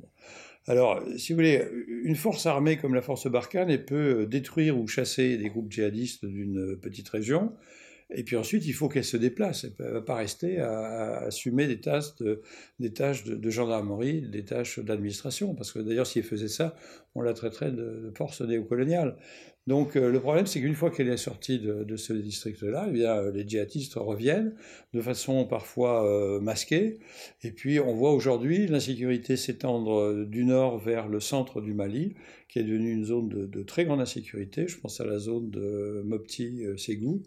Alors, 0.68 1.02
si 1.18 1.32
vous 1.32 1.38
voulez, 1.38 1.66
une 2.04 2.16
force 2.16 2.46
armée 2.46 2.78
comme 2.78 2.94
la 2.94 3.02
force 3.02 3.28
Barkhane, 3.28 3.78
peut 3.86 4.26
détruire 4.26 4.78
ou 4.78 4.88
chasser 4.88 5.38
des 5.38 5.48
groupes 5.48 5.72
djihadistes 5.72 6.26
d'une 6.26 6.78
petite 6.78 7.08
région, 7.08 7.54
et 8.10 8.24
puis 8.24 8.36
ensuite, 8.36 8.66
il 8.66 8.74
faut 8.74 8.90
qu'elle 8.90 9.04
se 9.04 9.18
déplace. 9.18 9.66
Elle 9.80 9.86
ne 9.86 9.92
va 9.92 10.02
pas 10.02 10.16
rester 10.16 10.60
à, 10.60 11.18
assumer 11.26 11.68
des 11.68 11.80
tâches, 11.80 12.16
de, 12.18 12.42
de, 12.80 13.50
gendarmerie, 13.50 14.22
des 14.22 14.46
tâches 14.46 14.80
d'administration. 14.80 15.56
Parce 15.56 15.72
que 15.72 15.80
d'ailleurs, 15.80 16.08
si 16.08 16.20
elle 16.20 16.26
faisait 16.26 16.48
ça, 16.48 16.76
on 17.16 17.22
la 17.22 17.34
traiterait 17.34 17.72
de, 17.72 18.12
force 18.16 18.42
néocoloniale. 18.42 19.18
Donc 19.66 19.96
euh, 19.96 20.12
le 20.12 20.20
problème, 20.20 20.46
c'est 20.46 20.60
qu'une 20.60 20.76
fois 20.76 20.92
qu'elle 20.92 21.08
est 21.08 21.16
sortie 21.16 21.58
de, 21.58 21.96
ce 21.96 22.12
district-là, 22.12 22.88
eh 22.90 22.92
bien, 22.92 23.16
euh, 23.16 23.32
les 23.32 23.48
djihadistes 23.48 23.94
reviennent 23.94 24.54
de 24.94 25.02
façon 25.02 25.46
parfois 25.46 26.06
euh, 26.06 26.42
masquée. 26.42 27.00
Et 27.44 27.52
puis 27.52 27.80
on 27.80 27.94
voit 27.94 28.12
aujourd'hui 28.12 28.68
l'insécurité 28.68 29.38
s'étendre 29.38 30.26
du 30.26 30.44
nord 30.44 30.80
vers 30.80 31.08
le 31.08 31.22
centre 31.22 31.62
du 31.62 31.74
Mali, 31.74 32.14
qui 32.50 32.60
est 32.60 32.64
devenu 32.64 32.92
une 32.92 33.06
zone 33.06 33.30
de, 33.30 33.46
de 33.46 33.64
très 33.64 33.86
grande 33.86 34.02
insécurité. 34.02 34.68
Je 34.68 34.78
pense 34.78 35.00
à 35.00 35.06
la 35.06 35.18
zone 35.18 35.50
de 35.50 36.04
Mopti-Ségou 36.06 37.24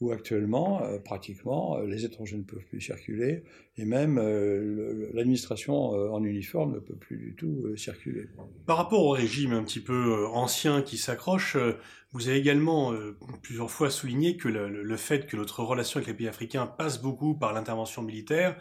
où 0.00 0.12
actuellement, 0.12 0.82
euh, 0.82 0.98
pratiquement, 0.98 1.78
euh, 1.78 1.86
les 1.86 2.04
étrangers 2.04 2.36
ne 2.36 2.42
peuvent 2.42 2.64
plus 2.68 2.80
circuler, 2.80 3.42
et 3.78 3.84
même 3.84 4.18
euh, 4.18 5.10
l'administration 5.14 5.90
en 5.90 6.22
uniforme 6.22 6.74
ne 6.74 6.78
peut 6.78 6.94
plus 6.94 7.16
du 7.16 7.34
tout 7.34 7.76
circuler. 7.76 8.26
Par 8.66 8.76
rapport 8.76 9.04
au 9.04 9.10
régime 9.10 9.52
un 9.52 9.62
petit 9.62 9.80
peu 9.80 10.26
ancien 10.26 10.82
qui 10.82 10.98
s'accroche, 10.98 11.56
vous 12.16 12.28
avez 12.28 12.38
également 12.38 12.94
plusieurs 13.42 13.70
fois 13.70 13.90
souligné 13.90 14.38
que 14.38 14.48
le, 14.48 14.96
fait 14.96 15.26
que 15.26 15.36
notre 15.36 15.62
relation 15.62 15.98
avec 15.98 16.08
les 16.08 16.14
pays 16.14 16.28
africains 16.28 16.66
passe 16.66 17.02
beaucoup 17.02 17.34
par 17.34 17.52
l'intervention 17.52 18.02
militaire 18.02 18.56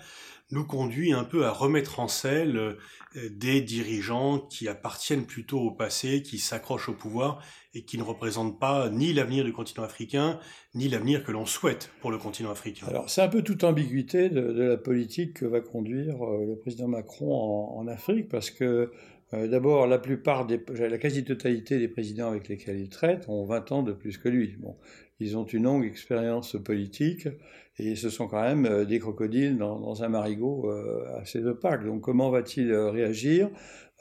nous 0.51 0.65
conduit 0.65 1.13
un 1.13 1.24
peu 1.24 1.45
à 1.45 1.51
remettre 1.51 2.00
en 2.00 2.07
selle 2.07 2.77
des 3.15 3.62
dirigeants 3.62 4.39
qui 4.39 4.67
appartiennent 4.67 5.25
plutôt 5.25 5.59
au 5.59 5.71
passé, 5.71 6.21
qui 6.21 6.38
s'accrochent 6.38 6.89
au 6.89 6.93
pouvoir 6.93 7.41
et 7.74 7.83
qui 7.83 7.97
ne 7.97 8.03
représentent 8.03 8.59
pas 8.59 8.89
ni 8.89 9.13
l'avenir 9.13 9.43
du 9.43 9.53
continent 9.53 9.83
africain, 9.83 10.39
ni 10.74 10.88
l'avenir 10.88 11.24
que 11.24 11.31
l'on 11.31 11.45
souhaite 11.45 11.91
pour 12.01 12.12
le 12.12 12.17
continent 12.17 12.51
africain. 12.51 12.88
Alors 12.88 13.09
c'est 13.09 13.21
un 13.21 13.27
peu 13.27 13.41
toute 13.41 13.63
ambiguïté 13.63 14.29
de, 14.29 14.41
la 14.41 14.77
politique 14.77 15.35
que 15.35 15.45
va 15.45 15.62
conduire 15.62 16.24
euh, 16.24 16.45
le 16.45 16.55
président 16.57 16.88
Macron 16.88 17.77
en, 17.77 17.88
Afrique, 17.88 18.29
parce 18.29 18.50
que 18.50 18.91
euh, 19.35 19.47
d'abord 19.47 19.87
la 19.87 19.97
quasi-totalité 20.97 21.79
des 21.79 21.87
présidents 21.87 22.29
avec 22.29 22.47
lesquels 22.47 22.79
il 22.79 22.89
traite 22.89 23.27
ont 23.27 23.45
20 23.45 23.71
ans 23.71 23.83
de 23.83 23.93
plus 23.93 24.17
que 24.17 24.29
lui. 24.29 24.55
Bon, 24.59 24.75
ils 25.19 25.37
ont 25.37 25.45
une 25.45 25.63
longue 25.63 25.85
expérience 25.85 26.55
politique 26.63 27.27
et 27.77 27.95
ce 27.95 28.09
sont 28.09 28.27
quand 28.27 28.41
même 28.41 28.65
euh, 28.65 28.85
des 28.85 28.99
crocodiles 28.99 29.57
dans, 29.57 30.03
un 30.03 30.09
marigot 30.09 30.69
assez 31.19 31.43
opaque. 31.43 31.85
Donc 31.85 32.01
comment 32.01 32.29
va-t-il 32.29 32.73
réagir? 32.73 33.49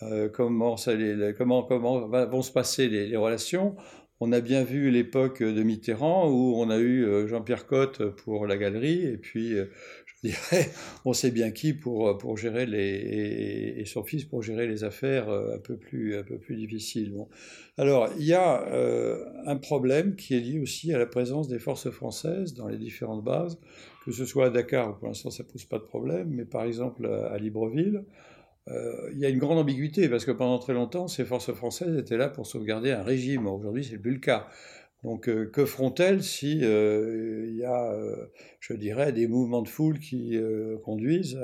Euh, 0.03 0.29
comment, 0.29 0.77
vont 0.77 2.43
se 2.43 2.53
passer 2.53 2.89
les, 2.89 3.17
relations? 3.17 3.77
On 4.21 4.33
a 4.33 4.41
bien 4.41 4.63
vu 4.63 4.91
l'époque 4.91 5.43
de 5.43 5.63
Mitterrand 5.63 6.29
où 6.31 6.55
on 6.57 6.71
a 6.71 6.79
eu 6.79 7.27
Jean-Pierre 7.29 7.67
Cotte 7.67 8.05
pour 8.11 8.47
la 8.47 8.57
galerie 8.57 9.05
et 9.05 9.17
puis 9.17 9.55
on 11.05 11.13
sait 11.13 11.31
bien 11.31 11.51
qui 11.51 11.75
pour, 11.75 12.17
pour 12.19 12.37
gérer 12.37 12.67
les, 12.67 13.75
et, 13.77 13.85
son 13.85 14.03
fils 14.03 14.25
pour 14.25 14.43
gérer 14.43 14.67
les 14.67 14.85
affaires 14.85 15.29
euh, 15.29 15.57
un 15.57 15.59
peu 15.59 15.77
plus, 15.77 16.17
un 16.17 16.23
peu 16.23 16.39
plus 16.39 16.57
difficiles. 16.57 17.15
Alors, 17.77 18.09
il 18.19 18.25
y 18.25 18.35
a 18.35 18.67
euh, 18.69 19.25
un 19.47 19.57
problème 19.57 20.17
qui 20.17 20.35
est 20.35 20.41
lié 20.41 20.59
aussi 20.59 20.93
à 20.93 20.99
la 20.99 21.07
présence 21.07 21.49
des 21.49 21.59
forces 21.59 21.91
françaises 21.91 22.55
dans 22.55 22.69
les 22.69 22.79
différentes 22.79 23.25
bases, 23.25 23.59
que 24.05 24.13
ce 24.13 24.25
soit 24.25 24.47
à 24.47 24.51
Dakar, 24.51 24.91
où 24.91 24.95
pour 24.95 25.09
l'instant 25.09 25.31
ça 25.31 25.43
ne 25.43 25.49
pose 25.49 25.65
pas 25.65 25.79
de 25.79 25.85
problème, 25.85 26.29
mais 26.31 26.45
par 26.45 26.65
exemple 26.65 27.07
à 27.07 27.37
Libreville, 27.39 28.05
euh, 28.69 29.11
il 29.13 29.19
y 29.19 29.27
a 29.27 29.29
une 29.29 29.39
grande 29.39 29.59
ambiguïté, 29.59 30.09
parce 30.09 30.25
que 30.25 30.31
pendant 30.31 30.59
très 30.59 30.73
longtemps, 30.73 31.09
ces 31.09 31.25
forces 31.25 31.53
françaises 31.53 31.97
étaient 31.99 32.17
là 32.17 32.29
pour 32.29 32.47
sauvegarder 32.47 32.93
un 32.93 33.03
régime. 33.03 33.47
Aujourd'hui, 33.47 33.85
c'est 33.85 34.03
le 34.03 34.19
cas. 34.19 34.49
Donc, 35.05 35.29
euh, 35.29 35.45
que 35.45 35.67
feront-elles 35.67 36.23
si 36.23 36.61
euh, 36.63 37.45
il 37.47 37.57
y 37.57 37.65
a, 37.65 37.93
euh, 37.93 38.27
je 38.59 38.73
dirais, 38.73 39.13
des 39.13 39.27
mouvements 39.29 39.61
de 39.61 39.69
foule 39.69 39.99
qui 39.99 40.39
conduisent 40.83 41.39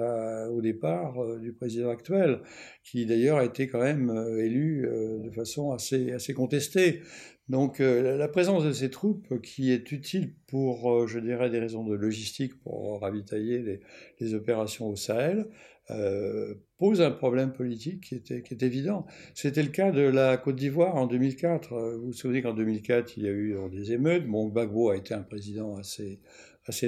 au 0.51 0.63
départ 0.63 1.39
du 1.39 1.53
président 1.53 1.91
actuel, 1.91 2.41
qui 2.83 3.05
d'ailleurs 3.05 3.37
a 3.37 3.45
été 3.45 3.69
quand 3.69 3.81
même 3.81 4.11
élu 4.39 4.89
de 5.23 5.31
façon 5.31 5.73
assez, 5.73 6.35
contestée. 6.35 7.03
Donc, 7.49 7.81
la 7.81 8.29
présence 8.29 8.65
de 8.65 8.73
ces 8.73 8.91
troupes, 8.91 9.41
qui 9.43 9.73
est 9.73 9.93
utile 9.93 10.35
pour, 10.47 11.07
je 11.07 11.19
dirais, 11.19 11.51
des 11.51 11.59
raisons 11.59 11.85
de 11.85 11.95
logistique, 11.95 12.59
pour 12.63 13.01
ravitailler 13.01 13.81
les 14.21 14.35
opérations 14.35 14.89
au 14.89 14.97
Sahel, 14.97 15.47
euh, 15.91 16.55
pose 16.79 17.03
un 17.03 17.11
problème 17.11 17.53
politique 17.53 18.01
qui, 18.03 18.15
était, 18.15 18.43
est 18.49 18.63
évident. 18.63 19.07
C'était 19.35 19.63
le 19.63 19.69
cas 19.69 19.91
de 19.91 20.03
la 20.03 20.37
Côte 20.37 20.57
d'Ivoire 20.57 20.97
en 20.97 21.07
2004. 21.07 21.73
Euh, 21.73 21.97
vous 21.99 22.07
vous 22.07 22.13
souvenez 22.13 22.43
qu'en 22.43 22.55
2004, 22.55 23.17
il 23.17 23.25
y 23.25 23.29
a 23.29 23.33
eu 23.33 23.57
des 23.71 23.93
émeutes. 23.93 24.27
Bon, 24.27 24.49
Gbagbo 24.49 24.91
a 24.91 24.97
été 24.97 25.15
un 25.15 25.23
président 25.23 25.77
assez, 25.77 26.21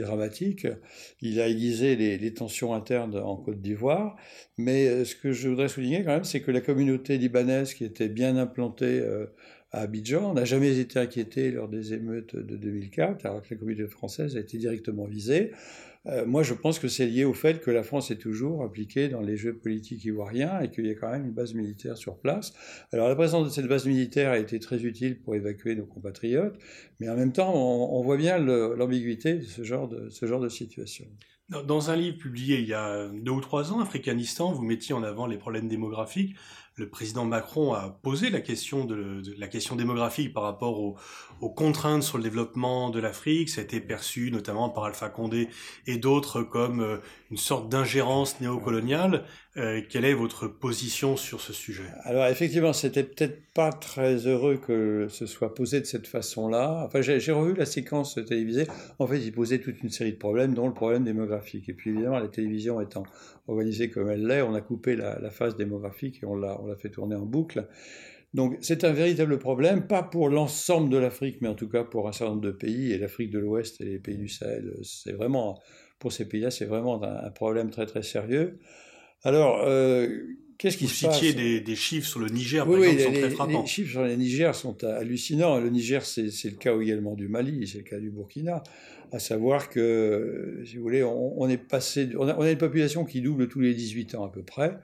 dramatique. 0.00 0.66
Il 1.20 1.40
a 1.40 1.48
aiguisé 1.48 1.96
les, 1.96 2.34
tensions 2.34 2.72
internes 2.72 3.18
en 3.18 3.36
Côte 3.36 3.60
d'Ivoire. 3.60 4.16
Mais 4.56 4.86
euh, 4.86 5.04
ce 5.04 5.16
que 5.16 5.32
je 5.32 5.48
voudrais 5.48 5.68
souligner 5.68 6.04
quand 6.04 6.14
même, 6.14 6.24
c'est 6.24 6.40
que 6.40 6.50
la 6.50 6.60
communauté 6.60 7.18
libanaise 7.18 7.74
qui 7.74 7.84
était 7.84 8.08
bien 8.08 8.36
implantée 8.36 9.02
à 9.72 9.80
Abidjan 9.80 10.34
n'a 10.34 10.44
jamais 10.44 10.78
été 10.78 10.98
inquiétée 10.98 11.50
lors 11.50 11.68
des 11.68 11.92
émeutes 11.94 12.36
de 12.36 12.56
2004, 12.56 13.26
alors 13.26 13.42
que 13.42 13.48
la 13.52 13.56
communauté 13.58 13.88
française 13.90 14.36
a 14.36 14.40
été 14.40 14.58
directement 14.58 15.06
visée. 15.06 15.52
Euh, 16.06 16.26
moi, 16.26 16.42
je 16.42 16.54
pense 16.54 16.78
que 16.78 16.88
c'est 16.88 17.06
lié 17.06 17.24
au 17.24 17.32
fait 17.32 17.60
que 17.60 17.70
la 17.70 17.84
France 17.84 18.10
est 18.10 18.16
toujours 18.16 18.64
impliquée 18.64 19.08
dans 19.08 19.20
les 19.20 19.36
jeux 19.36 19.56
politiques 19.56 20.04
ivoiriens 20.04 20.60
et 20.60 20.70
qu'il 20.70 20.86
y 20.86 20.90
a 20.90 20.94
quand 20.94 21.10
même 21.10 21.26
une 21.26 21.32
base 21.32 21.54
militaire 21.54 21.96
sur 21.96 22.18
place. 22.18 22.52
Alors, 22.92 23.08
la 23.08 23.14
présence 23.14 23.44
de 23.44 23.50
cette 23.50 23.68
base 23.68 23.86
militaire 23.86 24.30
a 24.30 24.38
été 24.38 24.58
très 24.58 24.84
utile 24.84 25.20
pour 25.20 25.36
évacuer 25.36 25.76
nos 25.76 25.86
compatriotes, 25.86 26.58
mais 26.98 27.08
en 27.08 27.16
même 27.16 27.32
temps, 27.32 27.54
on, 27.54 28.02
voit 28.02 28.16
bien 28.16 28.38
l'ambiguïté 28.38 29.34
de 29.34 29.44
ce 29.44 29.62
genre 29.62 29.88
de, 29.88 30.08
ce 30.08 30.26
genre 30.26 30.40
de 30.40 30.48
situation. 30.48 31.06
Dans 31.66 31.90
un 31.90 31.96
livre 31.96 32.16
publié 32.16 32.58
il 32.58 32.66
y 32.66 32.74
a 32.74 33.08
deux 33.08 33.32
ou 33.32 33.40
trois 33.40 33.72
ans, 33.72 33.80
Africanistan, 33.80 34.52
vous 34.52 34.62
mettiez 34.62 34.94
en 34.94 35.02
avant 35.02 35.26
les 35.26 35.36
problèmes 35.36 35.68
démographiques 35.68 36.34
le 36.76 36.88
président 36.88 37.24
Macron 37.24 37.74
a 37.74 37.90
posé 38.02 38.30
la 38.30 38.40
question 38.40 38.84
de, 38.84 39.22
la 39.38 39.48
question 39.48 39.76
démographique 39.76 40.32
par 40.32 40.42
rapport 40.42 40.80
aux, 40.80 40.96
contraintes 41.50 42.02
sur 42.02 42.18
le 42.18 42.24
développement 42.24 42.90
de 42.90 43.00
l'Afrique. 43.00 43.50
Ça 43.50 43.60
a 43.60 43.64
été 43.64 43.80
perçu 43.80 44.30
notamment 44.30 44.70
par 44.70 44.84
Alpha 44.84 45.08
Condé 45.08 45.48
et 45.86 45.96
d'autres 45.96 46.42
comme 46.42 46.80
euh, 46.80 46.98
une 47.30 47.36
sorte 47.36 47.68
d'ingérence 47.68 48.40
néocoloniale. 48.40 49.24
Euh, 49.58 49.82
quelle 49.86 50.06
est 50.06 50.14
votre 50.14 50.48
position 50.48 51.16
sur 51.16 51.42
ce 51.42 51.52
sujet? 51.52 51.84
Alors 52.04 52.26
effectivement, 52.26 52.72
c'était 52.72 53.02
peut-être 53.02 53.38
pas 53.52 53.70
très 53.70 54.26
heureux 54.26 54.56
que 54.56 55.08
ce 55.10 55.26
soit 55.26 55.54
posé 55.54 55.80
de 55.80 55.84
cette 55.84 56.06
façon-là. 56.06 56.84
Enfin, 56.86 57.02
j'ai 57.02 57.32
revu 57.32 57.54
la 57.54 57.66
séquence 57.66 58.18
télévisée. 58.26 58.66
En 58.98 59.06
fait, 59.06 59.18
il 59.18 59.30
posait 59.32 59.58
toute 59.58 59.82
une 59.82 59.90
série 59.90 60.12
de 60.12 60.18
problèmes, 60.18 60.54
dont 60.54 60.66
le 60.66 60.72
problème 60.72 61.04
démographique. 61.04 61.68
Et 61.68 61.74
puis 61.74 61.90
évidemment, 61.90 62.18
la 62.18 62.28
télévision 62.28 62.80
étant 62.80 63.02
organisée 63.46 63.90
comme 63.90 64.08
elle 64.08 64.26
l'est, 64.26 64.40
on 64.40 64.54
a 64.54 64.62
coupé 64.62 64.96
la, 64.96 65.30
phase 65.30 65.54
démographique 65.56 66.22
et 66.22 66.26
on 66.26 66.34
l'a 66.34 66.58
on 66.62 66.66
l'a 66.66 66.76
fait 66.76 66.90
tourner 66.90 67.16
en 67.16 67.26
boucle. 67.26 67.68
Donc 68.34 68.56
c'est 68.62 68.84
un 68.84 68.92
véritable 68.92 69.38
problème, 69.38 69.86
pas 69.86 70.02
pour 70.02 70.30
l'ensemble 70.30 70.88
de 70.88 70.96
l'Afrique, 70.96 71.38
mais 71.42 71.48
en 71.48 71.54
tout 71.54 71.68
cas 71.68 71.84
pour 71.84 72.08
un 72.08 72.12
certain 72.12 72.32
nombre 72.32 72.46
de 72.46 72.50
pays, 72.50 72.92
et 72.92 72.98
l'Afrique 72.98 73.30
de 73.30 73.38
l'Ouest 73.38 73.80
et 73.82 73.84
les 73.84 73.98
pays 73.98 74.16
du 74.16 74.28
Sahel, 74.28 74.72
c'est 74.82 75.12
vraiment, 75.12 75.60
pour 75.98 76.12
ces 76.12 76.26
pays-là, 76.26 76.50
c'est 76.50 76.64
vraiment 76.64 77.02
un, 77.02 77.30
problème 77.30 77.70
très 77.70 77.84
très 77.84 78.02
sérieux. 78.02 78.58
Alors, 79.24 79.62
euh, 79.64 80.08
qu'est-ce 80.58 80.76
qui 80.76 80.88
se 80.88 81.06
passe 81.06 81.18
Vous 81.18 81.26
citiez 81.26 81.60
des, 81.60 81.76
chiffres 81.76 82.08
sur 82.08 82.20
le 82.20 82.28
Niger, 82.28 82.66
par 82.66 82.82
exemple, 82.82 83.14
sont 83.14 83.20
très 83.20 83.30
frappants. 83.30 83.60
Les 83.62 83.66
chiffres 83.66 83.90
sur 83.90 84.02
le 84.02 84.14
Niger 84.14 84.54
sont 84.54 84.84
hallucinants. 84.84 85.58
Le 85.60 85.70
Niger, 85.70 86.04
c'est 86.04 86.22
le 86.44 86.56
cas 86.56 86.78
également 86.78 87.14
du 87.14 87.28
Mali, 87.28 87.66
c'est 87.66 87.78
le 87.78 87.84
cas 87.84 87.98
du 87.98 88.10
Burkina. 88.10 88.62
À 89.12 89.18
savoir 89.18 89.68
que, 89.68 90.62
si 90.64 90.76
vous 90.76 90.82
voulez, 90.82 91.04
on, 91.04 91.48
est 91.48 91.58
passé, 91.58 92.08
on 92.18 92.26
a, 92.26 92.36
on 92.36 92.42
a 92.42 92.50
une 92.50 92.58
population 92.58 93.04
qui 93.04 93.20
double 93.20 93.48
tous 93.48 93.60
les 93.60 93.74
18 93.74 94.14
ans 94.14 94.24
à 94.24 94.30
peu 94.30 94.42
près. 94.42 94.78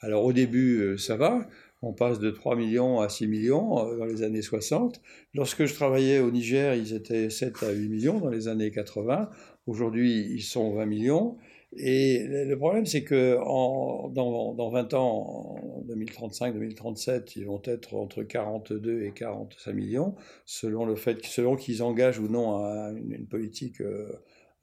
Alors 0.00 0.24
au 0.24 0.32
début, 0.32 0.80
euh, 0.80 0.96
ça 0.96 1.16
va. 1.16 1.46
On 1.82 1.92
passe 1.92 2.18
de 2.18 2.30
3 2.30 2.56
millions 2.56 3.00
à 3.00 3.08
6 3.08 3.26
millions 3.26 3.86
euh, 3.86 3.98
dans 3.98 4.04
les 4.04 4.22
années 4.22 4.42
60. 4.42 5.00
Lorsque 5.34 5.64
je 5.66 5.74
travaillais 5.74 6.20
au 6.20 6.30
Niger, 6.30 6.74
ils 6.74 6.94
étaient 6.94 7.30
7 7.30 7.62
à 7.62 7.70
8 7.70 7.88
millions 7.88 8.18
dans 8.18 8.30
les 8.30 8.48
années 8.48 8.70
80. 8.70 9.30
Aujourd'hui, 9.66 10.26
ils 10.30 10.42
sont 10.42 10.74
20 10.74 10.86
millions. 10.86 11.36
Et 11.76 12.26
le 12.26 12.56
problème, 12.56 12.84
c'est 12.84 13.04
que 13.04 13.36
dans, 13.36 14.54
dans, 14.54 14.70
20 14.70 14.94
ans, 14.94 15.60
en 15.78 15.84
2035-2037, 15.88 17.34
ils 17.36 17.46
vont 17.46 17.62
être 17.64 17.94
entre 17.94 18.24
42 18.24 19.04
et 19.04 19.12
45 19.12 19.72
millions, 19.72 20.16
selon 20.46 20.84
le 20.84 20.96
fait, 20.96 21.24
selon 21.24 21.54
qu'ils 21.54 21.82
engagent 21.84 22.18
ou 22.18 22.28
non 22.28 22.58
une, 22.96 23.24
politique 23.28 23.80
euh, 23.80 24.10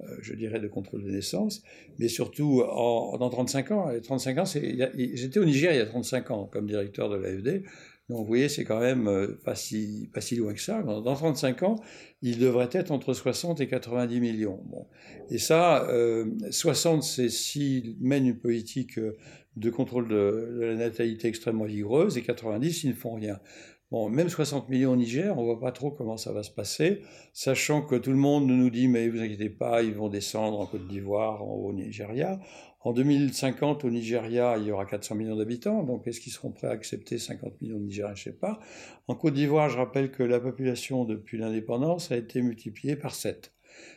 euh, 0.01 0.17
je 0.21 0.33
dirais, 0.33 0.59
de 0.59 0.67
contrôle 0.67 1.03
des 1.05 1.11
naissances, 1.11 1.63
mais 1.97 2.09
surtout 2.09 2.61
en, 2.61 3.17
dans 3.17 3.29
35 3.29 3.71
ans. 3.71 3.89
35 4.03 4.37
ans, 4.39 4.45
j'étais 4.45 5.39
au 5.39 5.45
Niger 5.45 5.71
il 5.71 5.77
y 5.77 5.81
a 5.81 5.85
35 5.85 6.31
ans 6.31 6.45
comme 6.45 6.67
directeur 6.67 7.09
de 7.09 7.15
l'AFD, 7.15 7.63
donc 8.09 8.19
vous 8.19 8.25
voyez, 8.25 8.47
c'est 8.47 8.63
quand 8.63 8.79
même 8.79 9.07
euh, 9.07 9.37
pas 9.43 9.55
si, 9.55 10.09
pas 10.13 10.21
si 10.21 10.37
loin 10.37 10.53
que 10.53 10.61
ça. 10.61 10.81
Dans, 10.81 11.01
35 11.15 11.63
ans, 11.63 11.75
il 12.21 12.39
devrait 12.39 12.69
être 12.71 12.91
entre 12.91 13.13
60 13.13 13.59
et 13.59 13.67
90 13.67 14.21
millions. 14.21 14.61
Bon. 14.67 14.87
Et 15.29 15.39
ça, 15.39 15.85
60, 16.49 16.99
euh, 16.99 17.01
c'est 17.01 17.29
s'il 17.29 17.97
mène 17.99 18.25
une 18.25 18.39
politique 18.39 18.97
de 19.57 19.69
contrôle 19.69 20.07
de, 20.07 20.57
la 20.61 20.75
natalité 20.75 21.27
extrêmement 21.27 21.65
vigoureuse, 21.65 22.17
et 22.17 22.21
90, 22.21 22.85
ils 22.85 22.89
ne 22.89 22.93
font 22.93 23.13
rien. 23.15 23.39
Bon, 23.91 24.09
même 24.09 24.29
60 24.29 24.69
millions 24.69 24.91
au 24.91 24.95
Niger, 24.95 25.37
on 25.37 25.43
voit 25.43 25.59
pas 25.59 25.71
trop 25.71 25.91
comment 25.91 26.17
ça 26.17 26.33
va 26.33 26.43
se 26.43 26.51
passer, 26.51 27.01
sachant 27.33 27.81
que 27.81 27.95
tout 27.95 28.11
le 28.11 28.17
monde 28.17 28.45
nous 28.45 28.69
dit 28.69 28.89
mais 28.89 29.07
vous 29.07 29.21
inquiétez 29.21 29.49
pas, 29.49 29.81
ils 29.81 29.93
vont 29.93 30.09
descendre 30.09 30.59
en 30.59 30.65
Côte 30.65 30.87
d'Ivoire, 30.87 31.47
au 31.47 31.71
Nigeria. 31.73 32.37
En 32.87 32.93
2050, 32.93 33.83
au 33.83 33.89
Nigeria, 33.89 34.55
il 34.57 34.63
y 34.63 34.71
aura 34.71 34.85
400 34.85 35.15
millions 35.15 35.35
d'habitants, 35.35 35.83
donc 35.83 36.07
est-ce 36.07 36.21
qu'ils 36.21 36.31
seront 36.31 36.51
prêts 36.51 36.67
à 36.67 36.71
accepter 36.71 37.17
50 37.17 37.61
millions 37.61 37.79
de 37.79 37.83
Nigériens? 37.83 38.15
Je 38.15 38.23
sais 38.23 38.31
pas. 38.31 38.61
En 39.09 39.15
Côte 39.15 39.33
d'Ivoire, 39.33 39.67
je 39.67 39.75
rappelle 39.75 40.09
que 40.09 40.23
la 40.23 40.39
population 40.39 41.03
depuis 41.03 41.37
l'indépendance 41.37 42.13
a 42.13 42.15
été 42.15 42.41
multipliée 42.41 42.95
par 42.95 43.13
7. 43.13 43.51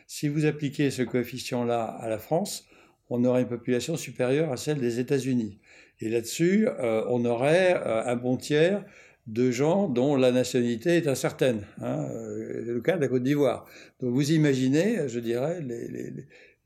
Si 0.07 0.27
vous 0.27 0.45
appliquez 0.45 0.91
ce 0.91 1.03
coefficient-là 1.03 1.85
à 1.85 2.09
la 2.09 2.17
France, 2.17 2.67
on 3.09 3.23
aurait 3.23 3.43
une 3.43 3.47
population 3.47 3.95
supérieure 3.95 4.51
à 4.51 4.57
celle 4.57 4.81
des 4.81 4.99
États-Unis. 4.99 5.59
Et 6.01 6.09
là-dessus, 6.09 6.67
euh, 6.67 7.05
on 7.07 7.23
aurait 7.23 7.75
euh, 7.75 8.03
un 8.03 8.17
bon 8.17 8.35
tiers 8.35 8.83
de 9.27 9.51
gens 9.51 9.87
dont 9.87 10.17
la 10.17 10.33
nationalité 10.33 10.97
est 10.97 11.07
incertaine. 11.07 11.65
Hein, 11.79 12.09
euh, 12.11 12.61
le 12.65 12.81
cas 12.81 12.97
de 12.97 13.01
la 13.01 13.07
Côte 13.07 13.23
d'Ivoire. 13.23 13.65
Donc 14.01 14.13
vous 14.13 14.33
imaginez, 14.33 15.07
je 15.07 15.19
dirais, 15.21 15.61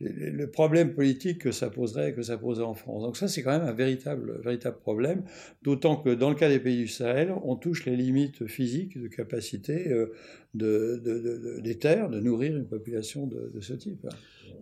le 0.02 0.46
problème 0.48 0.94
politique 0.94 1.40
que 1.40 1.52
ça 1.52 1.70
poserait, 1.70 2.14
que 2.14 2.22
ça 2.22 2.38
poserait 2.38 2.66
en 2.66 2.74
France. 2.74 3.04
Donc 3.04 3.16
ça, 3.16 3.30
c'est 3.30 3.44
quand 3.44 3.58
même 3.58 3.68
un 3.68 3.74
véritable, 3.74 4.42
véritable 4.44 4.78
problème, 4.78 5.24
d'autant 5.64 5.96
que 5.96 6.10
dans 6.10 6.30
le 6.30 6.36
cas 6.36 6.50
des 6.50 6.60
pays 6.60 6.78
du 6.78 6.88
Sahel, 6.88 7.34
on 7.44 7.56
touche 7.56 7.86
les 7.86 7.96
limites 7.96 8.46
physiques 8.46 9.02
de 9.02 9.08
capacité 9.08 9.90
euh, 9.90 10.14
de, 10.54 11.62
des 11.62 11.78
terres 11.78 12.10
de 12.10 12.20
nourrir 12.20 12.58
une 12.58 12.68
population 12.68 13.26
de, 13.26 13.60
ce 13.62 13.74
type. 13.74 14.06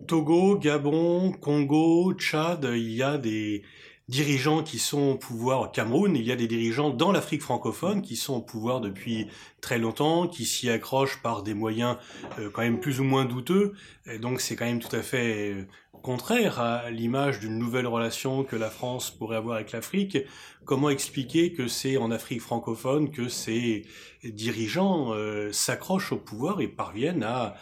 Togo, 0.06 0.58
Gabon, 0.58 1.32
Congo, 1.32 2.14
Tchad, 2.14 2.66
il 2.72 2.92
y 2.92 3.02
a 3.02 3.18
des, 3.18 3.62
dirigeants 4.08 4.62
qui 4.62 4.78
sont 4.78 5.12
au 5.12 5.14
pouvoir 5.16 5.62
au 5.62 5.68
Cameroun, 5.68 6.14
il 6.16 6.24
y 6.24 6.32
a 6.32 6.36
des 6.36 6.46
dirigeants 6.46 6.90
dans 6.90 7.10
l'Afrique 7.10 7.42
francophone 7.42 8.02
qui 8.02 8.16
sont 8.16 8.34
au 8.34 8.42
pouvoir 8.42 8.80
depuis 8.80 9.28
très 9.60 9.78
longtemps, 9.78 10.28
qui 10.28 10.44
s'y 10.44 10.68
accrochent 10.68 11.22
par 11.22 11.42
des 11.42 11.54
moyens 11.54 11.96
euh, 12.38 12.50
quand 12.50 12.62
même 12.62 12.80
plus 12.80 13.00
ou 13.00 13.04
moins 13.04 13.24
douteux. 13.24 13.72
Donc 14.20 14.40
c'est 14.40 14.56
quand 14.56 14.66
même 14.66 14.80
tout 14.80 14.94
à 14.94 15.02
fait 15.02 15.52
euh, 15.52 15.66
contraire 16.02 16.60
à 16.60 16.90
l'image 16.90 17.40
d'une 17.40 17.58
nouvelle 17.58 17.86
relation 17.86 18.44
que 18.44 18.56
la 18.56 18.68
France 18.68 19.10
pourrait 19.10 19.38
avoir 19.38 19.56
avec 19.56 19.72
l'Afrique. 19.72 20.18
Comment 20.66 20.90
expliquer 20.90 21.52
que 21.52 21.66
c'est 21.66 21.96
en 21.96 22.10
Afrique 22.10 22.42
francophone 22.42 23.10
que 23.10 23.28
ces 23.28 23.86
dirigeants 24.22 25.14
euh, 25.14 25.50
s'accrochent 25.50 26.12
au 26.12 26.18
pouvoir 26.18 26.60
et 26.60 26.68
parviennent 26.68 27.22
à 27.22 27.56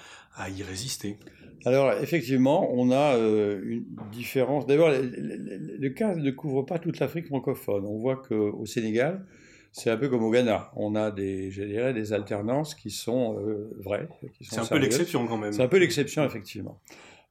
y 0.48 0.62
résister? 0.64 1.18
Alors, 1.64 1.92
effectivement, 2.00 2.70
on 2.72 2.90
a 2.90 3.16
euh, 3.16 3.60
une 3.64 3.84
différence. 4.10 4.66
D'abord, 4.66 4.90
le, 4.90 5.88
cas 5.90 6.14
ne 6.14 6.30
couvre 6.30 6.62
pas 6.62 6.78
toute 6.78 6.98
l'Afrique 6.98 7.26
francophone. 7.26 7.84
On 7.86 7.98
voit 7.98 8.16
qu'au 8.16 8.66
Sénégal, 8.66 9.24
c'est 9.70 9.90
un 9.90 9.96
peu 9.96 10.08
comme 10.08 10.24
au 10.24 10.30
Ghana. 10.30 10.72
On 10.76 10.94
a 10.94 11.10
des, 11.10 11.50
je 11.50 11.62
dirais, 11.62 11.94
des 11.94 12.12
alternances 12.12 12.74
qui 12.74 12.90
sont 12.90 13.36
vraies. 13.78 14.08
C'est 14.40 14.58
un 14.58 14.66
peu 14.66 14.78
l'exception 14.78 15.26
quand 15.26 15.38
même. 15.38 15.52
C'est 15.52 15.62
un 15.62 15.68
peu 15.68 15.78
l'exception, 15.78 16.24
effectivement. 16.24 16.80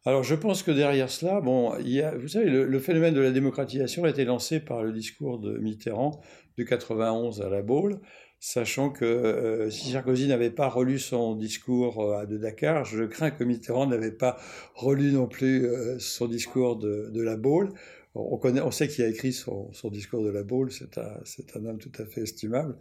Alors 0.03 0.23
je 0.23 0.33
pense 0.33 0.63
que 0.63 0.71
derrière 0.71 1.09
cela, 1.11 1.41
bon, 1.41 1.77
il 1.77 1.89
y 1.89 2.01
a, 2.01 2.15
vous 2.15 2.27
savez, 2.27 2.49
le, 2.49 2.79
phénomène 2.79 3.13
de 3.13 3.21
la 3.21 3.29
démocratisation 3.29 4.03
a 4.05 4.09
été 4.09 4.25
lancé 4.25 4.59
par 4.59 4.81
le 4.81 4.91
discours 4.91 5.37
de 5.37 5.59
Mitterrand 5.59 6.21
de 6.63 6.69
91 6.69 7.41
à 7.41 7.49
la 7.49 7.61
Baule, 7.61 7.99
sachant 8.39 8.89
que 8.89 9.05
euh, 9.05 9.69
si 9.69 9.91
Sarkozy 9.91 10.27
n'avait 10.27 10.49
pas 10.49 10.67
relu 10.67 10.99
son 10.99 11.35
discours 11.35 12.01
euh, 12.01 12.25
de 12.25 12.37
Dakar, 12.37 12.85
je 12.85 13.03
crains 13.03 13.31
que 13.31 13.43
Mitterrand 13.43 13.87
n'avait 13.87 14.11
pas 14.11 14.37
relu 14.75 15.11
non 15.11 15.27
plus 15.27 15.65
euh, 15.65 15.99
son 15.99 16.27
discours 16.27 16.77
de, 16.77 17.21
la 17.21 17.35
Baule. 17.35 17.69
On, 18.13 18.37
connaît, 18.37 18.61
on 18.61 18.71
sait 18.71 18.87
qui 18.87 19.01
a 19.03 19.07
écrit 19.07 19.31
son, 19.31 19.71
discours 19.91 20.23
de 20.23 20.29
la 20.29 20.43
Baule, 20.43 20.71
c'est 20.71 20.97
un, 20.97 21.21
un, 21.55 21.65
homme 21.65 21.77
tout 21.77 21.91
à 21.97 22.05
fait 22.05 22.21
estimable, 22.21 22.75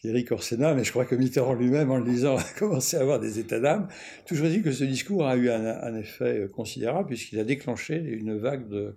qui 0.00 0.08
est 0.08 0.10
Eric 0.10 0.32
Orsena, 0.32 0.74
mais 0.74 0.84
je 0.84 0.90
crois 0.90 1.04
que 1.04 1.14
Mitterrand 1.14 1.54
lui-même, 1.54 1.90
en 1.90 1.98
le 1.98 2.10
lisant, 2.10 2.36
a 2.38 2.58
commencé 2.58 2.96
à 2.96 3.00
avoir 3.00 3.20
des 3.20 3.38
états 3.38 3.60
d'âme. 3.60 3.88
Toujours 4.26 4.48
dit 4.48 4.62
que 4.62 4.72
ce 4.72 4.84
discours 4.84 5.26
a 5.26 5.36
eu 5.36 5.50
un 5.50 5.94
effet 5.96 6.48
considérable, 6.54 7.08
puisqu'il 7.08 7.38
a 7.38 7.44
déclenché 7.44 7.96
une 7.96 8.38
vague 8.38 8.68
de, 8.68 8.94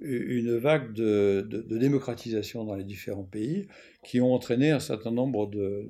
une 0.00 0.56
vague 0.56 0.92
de, 0.92 1.46
démocratisation 1.68 2.64
dans 2.64 2.74
les 2.74 2.84
différents 2.84 3.24
pays 3.24 3.68
qui 4.04 4.20
ont 4.20 4.32
entraîné 4.32 4.70
un 4.70 4.80
certain 4.80 5.10
nombre 5.10 5.46
de, 5.46 5.86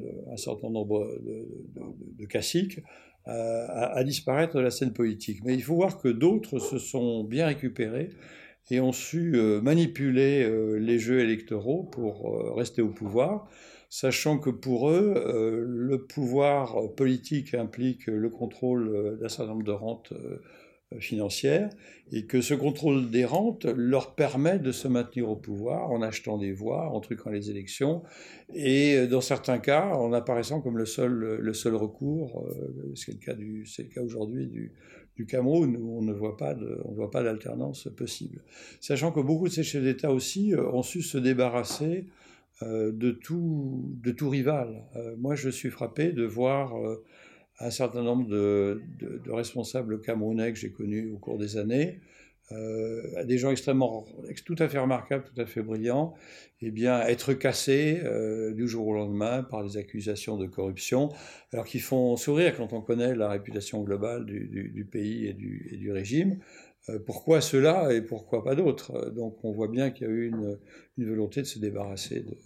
à, 3.26 3.92
à, 3.92 4.04
disparaître 4.04 4.56
de 4.56 4.60
la 4.60 4.70
scène 4.70 4.92
politique. 4.92 5.44
Mais 5.44 5.54
il 5.54 5.62
faut 5.62 5.74
voir 5.74 5.98
que 5.98 6.08
d'autres 6.08 6.58
se 6.58 6.78
sont 6.78 7.24
bien 7.24 7.46
récupérés 7.46 8.10
et 8.70 8.80
ont 8.80 8.92
su 8.92 9.34
euh, 9.34 9.60
manipuler 9.60 10.44
euh, 10.44 10.76
les 10.76 10.98
jeux 10.98 11.20
électoraux 11.20 11.82
pour 11.82 12.34
euh, 12.34 12.52
rester 12.52 12.82
au 12.82 12.88
pouvoir, 12.88 13.48
sachant 13.88 14.38
que 14.38 14.50
pour 14.50 14.90
eux, 14.90 15.64
le 15.66 16.06
pouvoir 16.06 16.94
politique 16.94 17.54
implique 17.54 18.06
le 18.06 18.30
contrôle 18.30 19.18
d'un 19.20 19.28
certain 19.28 19.50
nombre 19.52 19.64
de 19.64 19.72
rentes 19.72 20.12
financières 20.98 21.70
et 22.12 22.26
que 22.26 22.40
ce 22.40 22.54
contrôle 22.54 23.10
des 23.10 23.24
rentes 23.24 23.64
leur 23.64 24.14
permet 24.14 24.58
de 24.58 24.72
se 24.72 24.88
maintenir 24.88 25.30
au 25.30 25.36
pouvoir 25.36 25.90
en 25.92 26.02
achetant 26.02 26.38
des 26.38 26.52
voix, 26.52 26.90
en 26.90 27.00
truquant 27.00 27.30
les 27.30 27.50
élections 27.50 28.02
et 28.52 29.06
dans 29.06 29.20
certains 29.20 29.58
cas 29.58 29.86
en 29.94 30.12
apparaissant 30.12 30.60
comme 30.60 30.78
le 30.78 30.86
seul, 30.86 31.12
le 31.12 31.54
seul 31.54 31.76
recours, 31.76 32.44
c'est 32.96 33.12
le 33.12 33.18
cas, 33.18 33.34
cas 33.94 34.02
aujourd'hui 34.02 34.48
du, 34.48 34.72
du 35.20 35.26
Cameroun 35.26 35.76
où 35.76 35.98
on 35.98 36.02
ne 36.02 36.12
voit 36.14 36.36
pas 36.36 37.22
d'alternance 37.22 37.88
possible. 37.94 38.42
Sachant 38.80 39.12
que 39.12 39.20
beaucoup 39.20 39.48
de 39.48 39.52
ces 39.52 39.62
chefs 39.62 39.82
d'État 39.82 40.10
aussi 40.10 40.54
euh, 40.54 40.70
ont 40.72 40.82
su 40.82 41.02
se 41.02 41.18
débarrasser 41.18 42.06
euh, 42.62 42.90
de, 42.90 43.10
tout, 43.10 43.84
de 44.02 44.12
tout 44.12 44.30
rival. 44.30 44.86
Euh, 44.96 45.16
moi, 45.18 45.34
je 45.34 45.50
suis 45.50 45.68
frappé 45.68 46.12
de 46.12 46.24
voir 46.24 46.74
un 47.60 47.70
certain 47.70 48.02
nombre 48.02 48.26
de, 48.28 48.82
responsables 49.28 50.00
camerounais 50.00 50.52
que 50.52 50.58
j'ai 50.58 50.72
connus 50.72 51.10
au 51.12 51.18
cours 51.18 51.38
des 51.38 51.56
années. 51.56 52.00
Euh, 52.52 53.24
des 53.24 53.38
gens 53.38 53.52
extrêmement, 53.52 54.06
tout 54.44 54.56
à 54.58 54.68
fait 54.68 54.78
remarquables, 54.80 55.22
tout 55.22 55.40
à 55.40 55.46
fait 55.46 55.62
brillants, 55.62 56.14
eh 56.60 56.72
bien, 56.72 57.00
être 57.02 57.32
cassés 57.32 58.00
euh, 58.02 58.52
du 58.52 58.66
jour 58.66 58.88
au 58.88 58.94
lendemain 58.94 59.44
par 59.44 59.62
des 59.62 59.76
accusations 59.76 60.36
de 60.36 60.46
corruption, 60.46 61.10
alors 61.52 61.64
qu'ils 61.64 61.80
font 61.80 62.16
sourire 62.16 62.56
quand 62.56 62.72
on 62.72 62.80
connaît 62.80 63.14
la 63.14 63.28
réputation 63.28 63.84
globale 63.84 64.26
du, 64.26 64.88
pays 64.90 65.28
et 65.28 65.32
du, 65.32 65.78
et 65.80 65.92
régime. 65.92 66.40
Euh, 66.88 66.98
pourquoi 66.98 67.40
cela 67.40 67.92
et 67.92 68.02
pourquoi 68.02 68.42
pas 68.42 68.56
d'autres? 68.56 69.10
Donc 69.10 69.44
on 69.44 69.52
voit 69.52 69.68
bien 69.68 69.90
qu'il 69.90 70.08
y 70.08 70.10
a 70.10 70.12
eu 70.12 70.26
une, 70.26 70.58
volonté 70.98 71.42
de 71.42 71.46
se 71.46 71.60
débarrasser 71.60 72.20
de, 72.20 72.36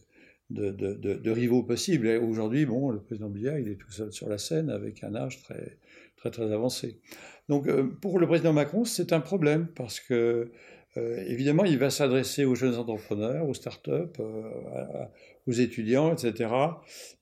de, 0.50 0.70
de, 0.70 0.94
de 0.94 1.30
rivaux 1.30 1.62
possibles. 1.62 2.06
Et 2.06 2.16
aujourd'hui, 2.16 2.66
bon, 2.66 2.90
le 2.90 3.00
président 3.00 3.28
Biya, 3.28 3.58
il 3.58 3.68
est 3.68 3.76
tout 3.76 3.90
seul 3.90 4.12
sur 4.12 4.28
la 4.28 4.38
scène 4.38 4.70
avec 4.70 5.02
un 5.02 5.14
âge 5.14 5.42
très, 5.42 5.78
très, 6.16 6.30
très 6.30 6.52
avancé. 6.52 7.00
Donc 7.48 7.66
euh, 7.66 7.84
pour 8.00 8.18
le 8.18 8.26
président 8.26 8.52
Macron, 8.52 8.84
c'est 8.84 9.12
un 9.12 9.20
problème 9.20 9.68
parce 9.74 10.00
que 10.00 10.50
euh, 10.96 11.24
évidemment, 11.26 11.64
il 11.64 11.78
va 11.78 11.90
s'adresser 11.90 12.44
aux 12.44 12.54
jeunes 12.54 12.76
entrepreneurs, 12.76 13.48
aux 13.48 13.54
startups, 13.54 14.20
euh, 14.20 15.04
aux 15.46 15.52
étudiants, 15.52 16.12
etc. 16.12 16.50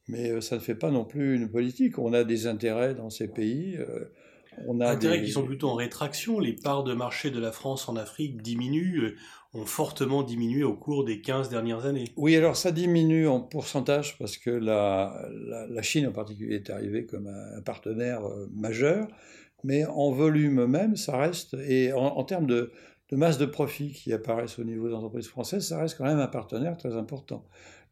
Mais 0.08 0.40
ça 0.40 0.56
ne 0.56 0.60
fait 0.60 0.74
pas 0.74 0.90
non 0.90 1.04
plus 1.04 1.34
une 1.36 1.50
politique. 1.50 1.98
On 1.98 2.12
a 2.12 2.22
des 2.22 2.46
intérêts 2.46 2.94
dans 2.94 3.08
ces 3.08 3.28
pays. 3.28 3.78
on 4.66 4.80
a 4.80 4.90
intérêts 4.90 5.22
qui 5.22 5.30
sont 5.30 5.44
plutôt 5.44 5.70
en 5.70 5.74
rétraction. 5.74 6.38
Les 6.38 6.52
parts 6.52 6.84
de 6.84 6.92
marché 6.92 7.30
de 7.30 7.40
la 7.40 7.50
France 7.50 7.88
en 7.88 7.96
Afrique 7.96 8.42
diminuent, 8.42 9.14
ont 9.54 9.66
fortement 9.66 10.22
diminué 10.22 10.64
au 10.64 10.74
cours 10.74 11.04
des 11.04 11.20
15 11.20 11.50
dernières 11.50 11.84
années. 11.84 12.06
Oui, 12.16 12.36
alors 12.36 12.56
ça 12.56 12.72
diminue 12.72 13.28
en 13.28 13.40
pourcentage 13.40 14.16
parce 14.18 14.38
que 14.38 14.50
la, 14.50 15.28
la, 15.68 15.82
Chine 15.82 16.06
en 16.06 16.12
particulier 16.12 16.56
est 16.56 16.70
arrivée 16.70 17.04
comme 17.04 17.26
un 17.26 17.60
partenaire 17.60 18.22
majeur 18.50 19.08
mais 19.64 19.84
en 19.84 20.10
volume 20.10 20.66
même, 20.66 20.96
ça 20.96 21.16
reste, 21.16 21.54
et 21.54 21.92
en, 21.92 22.22
termes 22.24 22.46
de, 22.46 22.72
masse 23.12 23.38
de 23.38 23.46
profits 23.46 23.92
qui 23.92 24.12
apparaissent 24.12 24.58
au 24.58 24.64
niveau 24.64 24.88
des 24.88 24.94
entreprises 24.94 25.28
françaises, 25.28 25.68
ça 25.68 25.78
reste 25.78 25.98
quand 25.98 26.04
même 26.04 26.18
un 26.18 26.28
partenaire 26.28 26.76
très 26.76 26.96
important. 26.96 27.46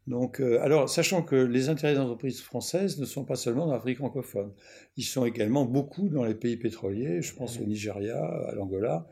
Donc, 0.07 0.41
euh, 0.41 0.59
alors, 0.63 0.89
sachant 0.89 1.21
que 1.21 1.35
les 1.35 1.69
intérêts 1.69 1.93
des 1.93 1.99
entreprises 1.99 2.41
françaises 2.41 2.99
ne 2.99 3.05
sont 3.05 3.23
pas 3.23 3.35
seulement 3.35 3.67
dans 3.67 3.73
l'Afrique 3.73 3.99
francophone, 3.99 4.51
ils 4.97 5.03
sont 5.03 5.25
également 5.25 5.63
beaucoup 5.63 6.09
dans 6.09 6.23
les 6.23 6.33
pays 6.33 6.57
pétroliers, 6.57 7.21
je 7.21 7.35
pense 7.35 7.59
au 7.59 7.65
Nigeria, 7.65 8.17
à 8.19 8.55
l'Angola, 8.55 9.07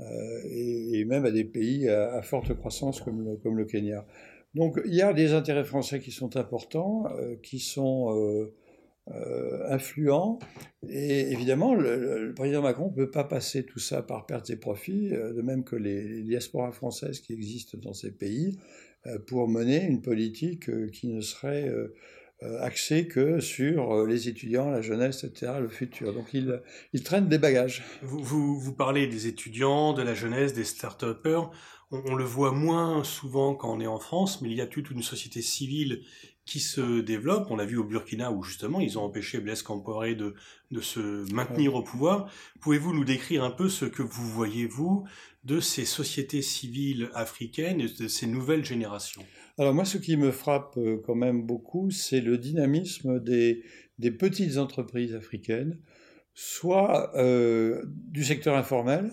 euh, 0.00 0.40
et, 0.50 1.04
même 1.04 1.24
à 1.24 1.30
des 1.30 1.44
pays 1.44 1.88
à, 1.88 2.20
forte 2.22 2.54
croissance 2.54 3.00
comme 3.00 3.38
le, 3.56 3.64
Kenya. 3.64 4.06
Donc, 4.54 4.80
il 4.86 4.94
y 4.94 5.02
a 5.02 5.12
des 5.12 5.32
intérêts 5.32 5.64
français 5.64 6.00
qui 6.00 6.10
sont 6.10 6.36
importants, 6.36 7.06
euh, 7.16 7.36
qui 7.42 7.58
sont 7.58 8.14
euh, 9.08 9.66
influent. 9.68 10.38
Et 10.88 11.32
évidemment, 11.32 11.74
le, 11.74 12.32
président 12.34 12.62
Macron 12.62 12.90
ne 12.90 12.94
peut 12.94 13.10
pas 13.10 13.24
passer 13.24 13.64
tout 13.64 13.78
ça 13.78 14.02
par 14.02 14.26
perte 14.26 14.50
et 14.50 14.56
profits, 14.56 15.10
de 15.10 15.42
même 15.42 15.64
que 15.64 15.76
les, 15.76 16.22
diasporas 16.22 16.72
françaises 16.72 17.20
qui 17.20 17.32
existent 17.32 17.78
dans 17.78 17.94
ces 17.94 18.10
pays, 18.10 18.58
pour 19.26 19.48
mener 19.48 19.84
une 19.84 20.00
politique 20.00 20.90
qui 20.90 21.08
ne 21.08 21.20
serait 21.20 21.70
axée 22.60 23.08
que 23.08 23.40
sur 23.40 24.06
les 24.06 24.28
étudiants, 24.28 24.70
la 24.70 24.82
jeunesse, 24.82 25.24
etc., 25.24 25.52
le 25.60 25.68
futur. 25.68 26.12
Donc 26.12 26.26
il, 26.34 26.60
il 26.92 27.02
traîne 27.02 27.28
des 27.28 27.38
bagages. 27.38 27.82
Vous, 28.02 28.22
vous, 28.22 28.58
vous, 28.60 28.72
parlez 28.74 29.06
des 29.06 29.26
étudiants, 29.26 29.92
de 29.92 30.02
la 30.02 30.14
jeunesse, 30.14 30.52
des 30.52 30.64
start-upers. 30.64 31.50
On, 31.90 32.02
on, 32.06 32.14
le 32.14 32.24
voit 32.24 32.52
moins 32.52 33.02
souvent 33.04 33.54
quand 33.54 33.72
on 33.72 33.80
est 33.80 33.86
en 33.86 33.98
France, 33.98 34.42
mais 34.42 34.50
il 34.50 34.56
y 34.56 34.60
a 34.60 34.66
toute 34.66 34.90
une 34.90 35.02
société 35.02 35.40
civile 35.42 36.02
qui 36.44 36.60
se 36.60 37.00
développe. 37.00 37.50
On 37.50 37.56
l'a 37.56 37.64
vu 37.64 37.76
au 37.76 37.84
Burkina 37.84 38.30
où 38.30 38.42
justement 38.42 38.80
ils 38.80 38.98
ont 38.98 39.04
empêché 39.04 39.40
Blaise 39.40 39.62
Compaoré 39.62 40.14
de, 40.14 40.34
de 40.70 40.80
se 40.80 41.32
maintenir 41.32 41.74
au 41.74 41.82
pouvoir. 41.82 42.30
Pouvez-vous 42.60 42.92
nous 42.92 43.04
décrire 43.04 43.44
un 43.44 43.50
peu 43.50 43.68
ce 43.68 43.84
que 43.84 44.02
vous 44.02 44.28
voyez, 44.28 44.66
vous, 44.66 45.06
de 45.44 45.60
ces 45.60 45.84
sociétés 45.84 46.42
civiles 46.42 47.10
africaines 47.14 47.80
et 47.80 47.88
de 47.88 48.08
ces 48.08 48.26
nouvelles 48.26 48.64
générations? 48.64 49.24
Alors 49.56 49.72
moi, 49.72 49.84
ce 49.84 49.98
qui 49.98 50.16
me 50.16 50.32
frappe 50.32 50.76
euh, 50.78 51.00
quand 51.06 51.14
même 51.14 51.42
beaucoup, 51.42 51.90
c'est 51.90 52.20
le 52.20 52.38
dynamisme 52.38 53.20
des, 53.20 53.62
petites 54.18 54.58
entreprises 54.58 55.14
africaines, 55.14 55.78
soit 56.34 57.16
euh, 57.16 57.82
du 57.86 58.24
secteur 58.24 58.56
informel, 58.56 59.12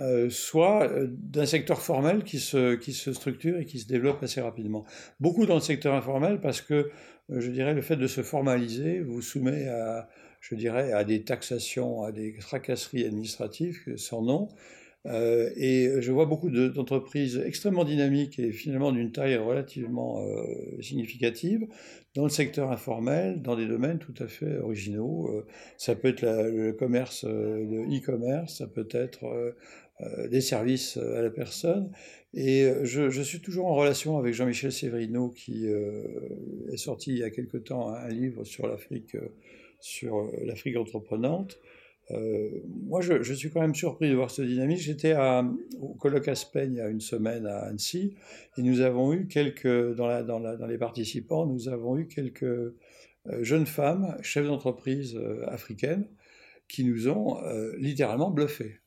euh, 0.00 0.30
soit 0.30 0.88
d'un 1.08 1.46
secteur 1.46 1.80
formel 1.80 2.22
qui 2.22 2.38
se, 2.38 2.76
qui 2.76 2.92
se 2.92 3.12
structure 3.12 3.58
et 3.58 3.64
qui 3.64 3.80
se 3.80 3.88
développe 3.88 4.22
assez 4.22 4.40
rapidement. 4.40 4.84
Beaucoup 5.18 5.46
dans 5.46 5.56
le 5.56 5.60
secteur 5.60 5.94
informel 5.94 6.40
parce 6.40 6.60
que, 6.60 6.90
je 7.28 7.50
dirais, 7.50 7.74
le 7.74 7.82
fait 7.82 7.96
de 7.96 8.06
se 8.06 8.22
formaliser 8.22 9.00
vous 9.00 9.22
soumet 9.22 9.66
à, 9.68 10.08
je 10.40 10.54
dirais, 10.54 10.92
à 10.92 11.02
des 11.02 11.24
taxations, 11.24 12.04
à 12.04 12.12
des 12.12 12.36
tracasseries 12.38 13.06
administratives 13.06 13.96
sans 13.96 14.22
nom. 14.22 14.48
Euh, 15.08 15.50
et 15.56 15.90
je 16.00 16.12
vois 16.12 16.26
beaucoup 16.26 16.50
d'entreprises 16.50 17.42
extrêmement 17.44 17.84
dynamiques 17.84 18.38
et 18.38 18.52
finalement 18.52 18.92
d'une 18.92 19.10
taille 19.10 19.36
relativement 19.36 20.22
euh, 20.22 20.82
significative 20.82 21.66
dans 22.14 22.24
le 22.24 22.28
secteur 22.28 22.70
informel, 22.70 23.40
dans 23.40 23.56
des 23.56 23.66
domaines 23.66 23.98
tout 23.98 24.14
à 24.18 24.26
fait 24.26 24.58
originaux. 24.58 25.28
Euh, 25.28 25.46
ça 25.76 25.94
peut 25.94 26.08
être 26.08 26.22
le 26.22 26.72
commerce, 26.72 27.24
le 27.24 27.84
e-commerce, 27.84 28.58
ça 28.58 28.66
peut 28.66 28.88
être 28.90 29.54
des 30.30 30.40
services 30.40 30.96
à 30.96 31.22
la 31.22 31.30
personne. 31.30 31.90
Et 32.34 32.70
je, 32.82 33.22
suis 33.22 33.40
toujours 33.40 33.66
en 33.66 33.74
relation 33.74 34.18
avec 34.18 34.34
Jean-Michel 34.34 34.70
Severino 34.70 35.30
qui 35.30 35.66
est 35.66 36.76
sorti 36.76 37.12
il 37.12 37.18
y 37.18 37.24
a 37.24 37.30
quelque 37.30 37.56
temps 37.56 37.88
un 37.92 38.08
livre 38.08 38.44
sur 38.44 38.66
l'Afrique, 38.68 39.16
sur 39.80 40.30
l'Afrique 40.44 40.76
entreprenante. 40.76 41.58
Euh, 42.10 42.48
moi, 42.64 43.00
je, 43.00 43.32
suis 43.34 43.50
quand 43.50 43.60
même 43.60 43.74
surpris 43.74 44.08
de 44.08 44.14
voir 44.14 44.30
ce 44.30 44.42
dynamisme. 44.42 44.82
J'étais 44.82 45.14
au 45.80 45.94
colloque 45.94 46.28
Aspen 46.28 46.72
il 46.72 46.78
y 46.78 46.80
a 46.80 46.88
une 46.88 47.00
semaine 47.00 47.46
à 47.46 47.58
Annecy, 47.60 48.16
et 48.56 48.62
nous 48.62 48.80
avons 48.80 49.12
eu 49.12 49.26
quelques, 49.26 49.94
dans, 49.94 50.66
les 50.66 50.78
participants, 50.78 51.46
nous 51.46 51.68
avons 51.68 51.98
eu 51.98 52.06
quelques 52.06 52.42
euh, 52.42 52.72
jeunes 53.42 53.66
femmes, 53.66 54.16
chefs 54.22 54.46
d'entreprise 54.46 55.16
euh, 55.16 55.44
africaines, 55.48 56.06
qui 56.68 56.84
nous 56.84 57.08
ont 57.08 57.40
littéralement 57.78 58.30
bluffés. 58.30 58.80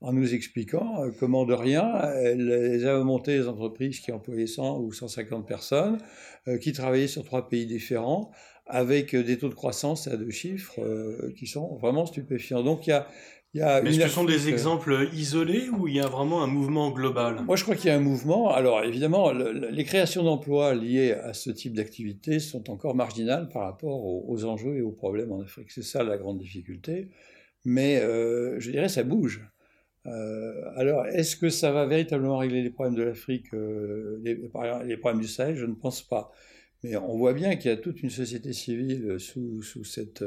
en 0.00 0.14
nous 0.14 0.32
expliquant 0.32 1.04
comment 1.20 1.44
de 1.44 1.52
rien, 1.52 2.00
elle 2.14 2.88
a 2.88 3.04
monté 3.04 3.36
des 3.36 3.46
entreprises 3.46 4.00
qui 4.00 4.10
employaient 4.10 4.46
100 4.46 4.80
ou 4.80 4.90
150 4.90 5.46
personnes, 5.46 5.98
qui 6.62 6.72
travaillaient 6.72 7.08
sur 7.08 7.24
trois 7.24 7.50
pays 7.50 7.66
différents, 7.66 8.30
avec 8.66 9.14
des 9.14 9.38
taux 9.38 9.48
de 9.48 9.54
croissance 9.54 10.08
à 10.08 10.16
deux 10.16 10.30
chiffres 10.30 10.80
qui 11.36 11.46
sont 11.46 11.76
vraiment 11.76 12.06
stupéfiants. 12.06 12.62
Donc 12.62 12.86
il 12.86 12.90
y 12.90 12.92
a, 12.92 13.06
mais 13.54 13.92
ce 13.92 14.08
sont 14.08 14.24
des 14.24 14.48
exemples 14.48 15.08
isolés 15.14 15.68
ou 15.70 15.88
il 15.88 15.94
y 15.94 16.00
a 16.00 16.08
vraiment 16.08 16.42
un 16.42 16.46
mouvement 16.46 16.90
global? 16.90 17.42
Moi, 17.46 17.56
je 17.56 17.62
crois 17.62 17.74
qu'il 17.74 17.88
y 17.88 17.90
a 17.90 17.96
un 17.96 18.00
mouvement. 18.00 18.50
Alors, 18.52 18.82
évidemment, 18.82 19.32
les 19.32 19.84
créations 19.84 20.22
d'emplois 20.22 20.74
liées 20.74 21.12
à 21.12 21.32
ce 21.32 21.50
type 21.50 21.74
d'activité 21.74 22.38
sont 22.38 22.70
encore 22.70 22.94
marginales 22.94 23.48
par 23.48 23.62
rapport 23.62 24.04
aux, 24.04 24.44
enjeux 24.44 24.76
et 24.76 24.82
aux 24.82 24.92
problèmes 24.92 25.32
en 25.32 25.40
Afrique. 25.40 25.70
C'est 25.70 25.82
ça 25.82 26.02
la 26.02 26.18
grande 26.18 26.38
difficulté. 26.38 27.08
Mais 27.64 27.98
euh, 27.98 28.60
je 28.60 28.70
dirais, 28.70 28.88
ça 28.88 29.02
bouge. 29.02 29.42
Euh, 30.06 30.52
alors, 30.76 31.06
est-ce 31.06 31.36
que 31.36 31.48
ça 31.48 31.72
va 31.72 31.86
véritablement 31.86 32.38
régler 32.38 32.62
les 32.62 32.70
problèmes 32.70 32.94
de 32.94 33.02
l'Afrique, 33.02 33.52
euh, 33.54 34.20
les, 34.22 34.38
les, 34.84 34.96
problèmes 34.96 35.20
du 35.20 35.28
Sahel? 35.28 35.56
Je 35.56 35.66
ne 35.66 35.74
pense 35.74 36.02
pas. 36.02 36.30
Mais 36.82 36.96
on 36.96 37.16
voit 37.16 37.32
bien 37.32 37.56
qu'il 37.56 37.70
y 37.70 37.74
a 37.74 37.76
toute 37.76 38.02
une 38.02 38.10
société 38.10 38.52
civile 38.52 39.16
sous, 39.18 39.62
sous 39.62 39.84
cette 39.84 40.22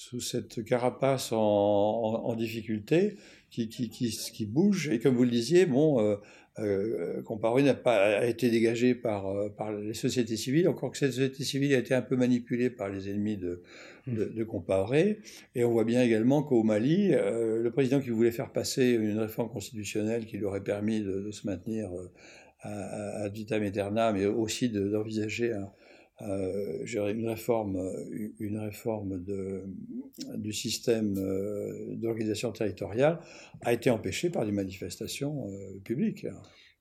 sous 0.00 0.20
cette 0.20 0.64
carapace 0.64 1.28
en, 1.30 2.34
difficulté 2.34 3.16
qui, 3.50 3.68
qui, 3.68 3.90
qui, 3.90 4.46
bouge. 4.46 4.88
Et 4.88 4.98
comme 4.98 5.14
vous 5.14 5.24
le 5.24 5.30
disiez, 5.30 5.66
bon, 5.66 6.00
euh, 6.00 6.16
euh 6.58 7.22
Comparé 7.22 7.62
n'a 7.62 7.74
pas 7.74 8.24
été 8.24 8.48
dégagé 8.48 8.94
par, 8.94 9.26
euh, 9.26 9.50
par 9.50 9.72
les 9.72 9.92
sociétés 9.92 10.38
civiles, 10.38 10.68
encore 10.68 10.92
que 10.92 10.96
cette 10.96 11.12
société 11.12 11.44
civile 11.44 11.74
a 11.74 11.78
été 11.78 11.92
un 11.92 12.00
peu 12.00 12.16
manipulée 12.16 12.70
par 12.70 12.88
les 12.88 13.10
ennemis 13.10 13.36
de, 13.36 13.60
mmh. 14.06 14.14
de, 14.36 14.44
Comparé. 14.44 15.18
Et 15.54 15.64
on 15.64 15.70
voit 15.72 15.84
bien 15.84 16.02
également 16.02 16.42
qu'au 16.42 16.62
Mali, 16.62 17.12
euh, 17.12 17.60
le 17.60 17.70
président 17.70 18.00
qui 18.00 18.08
voulait 18.08 18.30
faire 18.30 18.52
passer 18.52 18.92
une 18.92 19.18
réforme 19.18 19.50
constitutionnelle 19.50 20.24
qui 20.24 20.38
lui 20.38 20.46
aurait 20.46 20.64
permis 20.64 21.02
de, 21.02 21.30
se 21.30 21.46
maintenir 21.46 21.90
à, 22.60 23.24
à, 23.24 23.28
vitam 23.28 23.62
aeternam, 23.62 24.16
mais 24.16 24.24
aussi 24.24 24.70
d'envisager 24.70 25.52
un, 25.52 25.70
euh, 26.22 26.84
une 26.86 27.28
réforme, 27.28 27.80
une 28.38 28.58
réforme 28.58 29.22
de, 29.22 29.64
du 30.36 30.52
système 30.52 31.16
euh, 31.18 31.94
d'organisation 31.96 32.52
territoriale 32.52 33.18
a 33.62 33.72
été 33.72 33.90
empêchée 33.90 34.30
par 34.30 34.44
des 34.44 34.52
manifestations 34.52 35.48
euh, 35.48 35.78
publiques. 35.84 36.26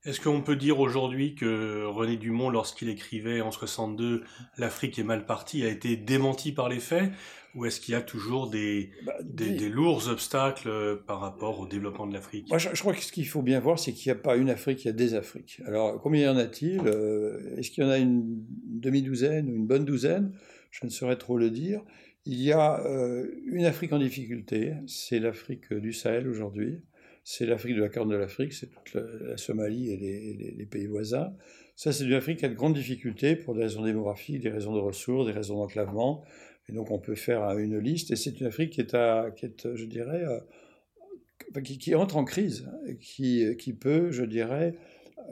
Est-ce 0.05 0.21
qu'on 0.21 0.41
peut 0.41 0.55
dire 0.55 0.79
aujourd'hui 0.79 1.35
que 1.35 1.83
René 1.85 2.15
Dumont, 2.15 2.49
lorsqu'il 2.49 2.87
écrivait 2.87 3.41
en 3.41 3.51
62 3.51 4.23
L'Afrique 4.57 4.97
est 4.97 5.03
mal 5.03 5.25
partie, 5.25 5.65
a 5.65 5.67
été 5.67 5.97
démenti 5.97 6.53
par 6.53 6.69
les 6.69 6.79
faits? 6.79 7.11
Ou 7.55 7.65
est-ce 7.65 7.81
qu'il 7.81 7.93
y 7.93 7.97
a 7.97 8.01
toujours 8.01 8.49
des, 8.49 8.91
bah, 9.05 9.15
des, 9.23 9.67
lourds 9.67 10.07
obstacles 10.07 10.69
euh, 10.69 10.95
par 10.95 11.19
rapport 11.19 11.59
au 11.59 11.67
développement 11.67 12.07
de 12.07 12.13
l'Afrique? 12.13 12.47
Moi, 12.47 12.59
je, 12.59 12.79
crois 12.79 12.93
que 12.93 13.03
ce 13.03 13.11
qu'il 13.11 13.27
faut 13.27 13.41
bien 13.41 13.59
voir, 13.59 13.77
c'est 13.77 13.91
qu'il 13.91 14.09
n'y 14.09 14.17
a 14.17 14.21
pas 14.21 14.37
une 14.37 14.49
Afrique, 14.49 14.85
il 14.85 14.87
y 14.87 14.89
a 14.89 14.93
des 14.93 15.15
Afriques. 15.15 15.59
Alors, 15.65 15.99
combien 15.99 16.27
y 16.27 16.29
en 16.29 16.37
a-t-il 16.37 16.79
euh, 16.85 17.57
Est-ce 17.57 17.71
qu'il 17.71 17.83
y 17.83 17.87
en 17.87 17.89
a 17.89 17.97
une 17.97 18.23
demi-douzaine 18.67 19.49
ou 19.49 19.55
une 19.55 19.67
bonne 19.67 19.83
douzaine? 19.83 20.31
Je 20.71 20.85
ne 20.85 20.91
saurais 20.91 21.17
trop 21.17 21.37
le 21.37 21.49
dire. 21.49 21.81
Il 22.25 22.39
y 22.39 22.53
a 22.53 22.85
euh, 22.85 23.25
une 23.47 23.65
Afrique 23.65 23.91
en 23.91 23.99
difficulté, 23.99 24.75
c'est 24.87 25.19
l'Afrique 25.19 25.73
du 25.73 25.91
Sahel 25.91 26.29
aujourd'hui 26.29 26.83
c'est 27.31 27.45
l'Afrique 27.45 27.75
de 27.75 27.81
la 27.81 27.89
Corne 27.89 28.09
de 28.09 28.15
l'Afrique, 28.15 28.53
c'est 28.53 28.71
toute 28.71 28.95
la, 28.95 29.37
Somalie 29.37 29.91
et 29.91 30.55
les, 30.57 30.65
pays 30.65 30.87
voisins. 30.87 31.31
Ça, 31.75 31.93
c'est 31.93 32.03
une 32.03 32.13
Afrique 32.13 32.39
qui 32.39 32.45
a 32.45 32.49
de 32.49 32.55
grandes 32.55 32.73
difficultés 32.73 33.35
pour 33.35 33.53
des 33.53 33.61
raisons 33.61 33.83
démographiques, 33.83 34.41
des 34.41 34.49
raisons 34.49 34.73
de 34.73 34.79
ressources, 34.79 35.27
des 35.27 35.31
raisons 35.31 35.57
d'enclavement. 35.57 36.23
Et 36.67 36.71
donc, 36.71 36.89
on 36.89 36.97
peut 36.97 37.13
faire 37.13 37.47
une 37.59 37.77
liste. 37.77 38.09
Et 38.09 38.15
c'est 38.15 38.39
une 38.39 38.47
Afrique 38.47 38.71
qui 38.71 38.81
est, 38.81 38.95
à, 38.95 39.29
qui 39.29 39.45
est 39.45 39.75
je 39.75 39.85
dirais, 39.85 40.23
euh, 40.25 41.61
qui, 41.61 41.93
entre 41.93 42.17
en 42.17 42.25
crise, 42.25 42.67
qui, 42.99 43.55
qui 43.59 43.73
peut, 43.73 44.09
je 44.09 44.23
dirais, 44.23 44.73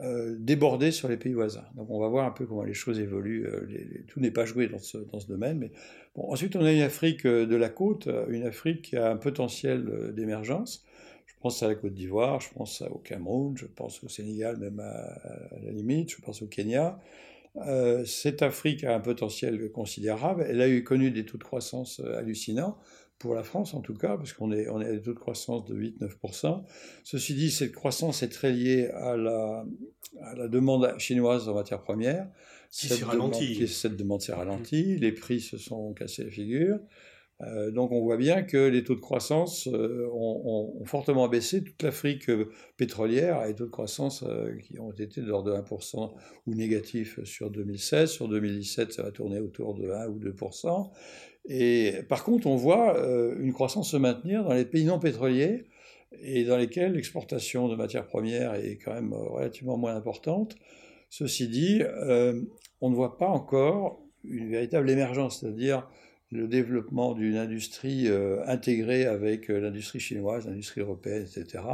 euh, 0.00 0.36
déborder 0.38 0.92
sur 0.92 1.08
les 1.08 1.16
pays 1.16 1.32
voisins. 1.32 1.66
Donc 1.74 1.90
on 1.90 1.98
va 1.98 2.06
voir 2.06 2.26
un 2.26 2.30
peu 2.30 2.46
comment 2.46 2.62
les 2.62 2.74
choses 2.74 3.00
évoluent. 3.00 3.44
Euh, 3.44 4.04
tout 4.06 4.20
n'est 4.20 4.30
pas 4.30 4.44
joué 4.44 4.68
dans 4.68 4.78
ce, 4.78 4.98
dans 4.98 5.18
ce 5.18 5.26
domaine. 5.26 5.58
Mais 5.58 5.72
bon, 6.14 6.30
ensuite, 6.30 6.54
on 6.54 6.64
a 6.64 6.72
une 6.72 6.82
Afrique 6.82 7.26
de 7.26 7.56
la 7.56 7.70
côte, 7.70 8.08
une 8.28 8.44
Afrique 8.44 8.82
qui 8.82 8.96
a 8.96 9.10
un 9.10 9.16
potentiel 9.16 10.12
d'émergence. 10.14 10.84
Je 11.38 11.42
pense 11.42 11.62
à 11.62 11.68
la 11.68 11.76
Côte 11.76 11.94
d'Ivoire, 11.94 12.40
je 12.40 12.52
pense 12.52 12.82
au 12.82 12.98
Cameroun, 12.98 13.56
je 13.56 13.66
pense 13.66 14.02
au 14.02 14.08
Sénégal 14.08 14.56
même 14.56 14.80
à, 14.80 15.20
la 15.62 15.70
limite, 15.70 16.10
je 16.10 16.20
pense 16.20 16.42
au 16.42 16.48
Kenya. 16.48 16.98
Euh, 17.58 18.04
cette 18.04 18.42
Afrique 18.42 18.82
a 18.82 18.96
un 18.96 18.98
potentiel 18.98 19.70
considérable. 19.70 20.44
Elle 20.48 20.60
a 20.60 20.68
eu 20.68 20.82
connu 20.82 21.12
des 21.12 21.24
taux 21.24 21.38
de 21.38 21.44
croissance 21.44 22.00
euh, 22.00 22.18
hallucinants, 22.18 22.76
pour 23.20 23.36
la 23.36 23.44
France 23.44 23.72
en 23.74 23.80
tout 23.80 23.94
cas, 23.94 24.16
parce 24.16 24.32
qu'on 24.32 24.50
est, 24.50 24.68
on 24.68 24.80
est 24.80 24.86
à 24.86 24.92
des 24.92 25.00
taux 25.00 25.14
de 25.14 25.18
croissance 25.18 25.64
de 25.66 25.76
8-9%. 25.76 26.64
Ceci 27.04 27.34
dit, 27.34 27.52
cette 27.52 27.72
croissance 27.72 28.24
est 28.24 28.30
très 28.30 28.50
liée 28.50 28.88
à 28.88 29.16
la, 29.16 29.64
à 30.20 30.34
la 30.34 30.48
demande 30.48 30.92
chinoise 30.98 31.48
en 31.48 31.54
matières 31.54 31.82
premières. 31.82 32.28
Qui 32.72 32.88
s'est 32.88 33.04
ralentie. 33.04 33.68
Cette 33.68 33.96
demande 33.96 34.22
s'est 34.22 34.34
ralentie, 34.34 34.98
les 34.98 35.12
prix 35.12 35.40
se 35.40 35.56
sont 35.56 35.94
cassés 35.94 36.24
la 36.24 36.30
figure. 36.30 36.80
Euh, 37.42 37.70
donc 37.70 37.92
on 37.92 38.00
voit 38.00 38.16
bien 38.16 38.42
que 38.42 38.56
les 38.56 38.82
taux 38.82 38.96
de 38.96 39.00
croissance 39.00 39.68
euh, 39.68 40.08
ont, 40.12 40.84
fortement 40.84 41.28
baissé. 41.28 41.62
Toute 41.62 41.82
l'Afrique 41.82 42.28
euh, 42.30 42.50
pétrolière 42.76 43.38
a 43.38 43.46
des 43.46 43.54
taux 43.54 43.66
de 43.66 43.70
croissance 43.70 44.24
qui 44.62 44.78
ont 44.80 44.92
été 44.92 45.20
de 45.20 45.26
l'ordre 45.26 45.52
de 45.52 45.56
1% 45.56 46.14
ou 46.46 46.54
négatifs 46.54 47.22
sur 47.24 47.50
2016. 47.50 48.10
Sur 48.10 48.28
2017, 48.28 48.92
ça 48.92 49.02
va 49.02 49.12
tourner 49.12 49.38
autour 49.38 49.74
de 49.74 49.90
1 49.90 50.08
ou 50.08 50.18
2%. 50.18 50.90
Et 51.50 51.92
par 52.08 52.24
contre, 52.24 52.46
on 52.46 52.56
voit 52.56 52.98
une 53.38 53.52
croissance 53.52 53.92
se 53.92 53.96
maintenir 53.96 54.44
dans 54.44 54.52
les 54.52 54.66
pays 54.66 54.84
non 54.84 54.98
pétroliers 54.98 55.66
et 56.20 56.44
dans 56.44 56.58
lesquels 56.58 56.92
l'exportation 56.92 57.68
de 57.68 57.76
matières 57.76 58.06
premières 58.06 58.54
est 58.54 58.76
quand 58.76 58.92
même 58.92 59.14
relativement 59.14 59.78
moins 59.78 59.96
importante. 59.96 60.56
Ceci 61.08 61.48
dit, 61.48 61.82
on 62.82 62.90
ne 62.90 62.94
voit 62.94 63.16
pas 63.16 63.28
encore 63.28 64.02
une 64.24 64.50
véritable 64.50 64.90
émergence, 64.90 65.40
c'est-à-dire 65.40 65.88
le 66.30 66.46
développement 66.46 67.14
d'une 67.14 67.36
industrie 67.36 68.08
euh, 68.08 68.44
intégrée 68.46 69.06
avec 69.06 69.50
euh, 69.50 69.60
l'industrie 69.60 70.00
chinoise, 70.00 70.46
l'industrie 70.46 70.80
européenne, 70.80 71.22
etc. 71.22 71.64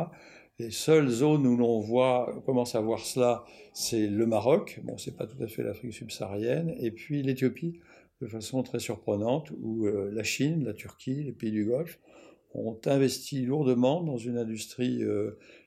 Les 0.58 0.70
seules 0.70 1.08
zones 1.08 1.46
où 1.46 1.56
l'on 1.56 1.80
voit, 1.80 2.42
commence 2.46 2.76
à 2.76 2.80
voir 2.80 3.00
cela, 3.00 3.44
c'est 3.72 4.06
le 4.06 4.26
Maroc, 4.26 4.80
bon, 4.84 4.96
c'est 4.96 5.16
pas 5.16 5.26
tout 5.26 5.42
à 5.42 5.48
fait 5.48 5.64
l'Afrique 5.64 5.92
subsaharienne, 5.92 6.74
et 6.78 6.92
puis 6.92 7.22
l'Éthiopie, 7.22 7.80
de 8.20 8.28
façon 8.28 8.62
très 8.62 8.78
surprenante, 8.78 9.50
où 9.60 9.86
euh, 9.86 10.10
la 10.12 10.22
Chine, 10.22 10.64
la 10.64 10.72
Turquie, 10.72 11.24
les 11.24 11.32
pays 11.32 11.50
du 11.50 11.64
Golfe 11.64 11.98
ont 12.56 12.78
investi 12.86 13.44
lourdement 13.44 14.04
dans 14.04 14.16
une 14.16 14.38
industrie 14.38 15.02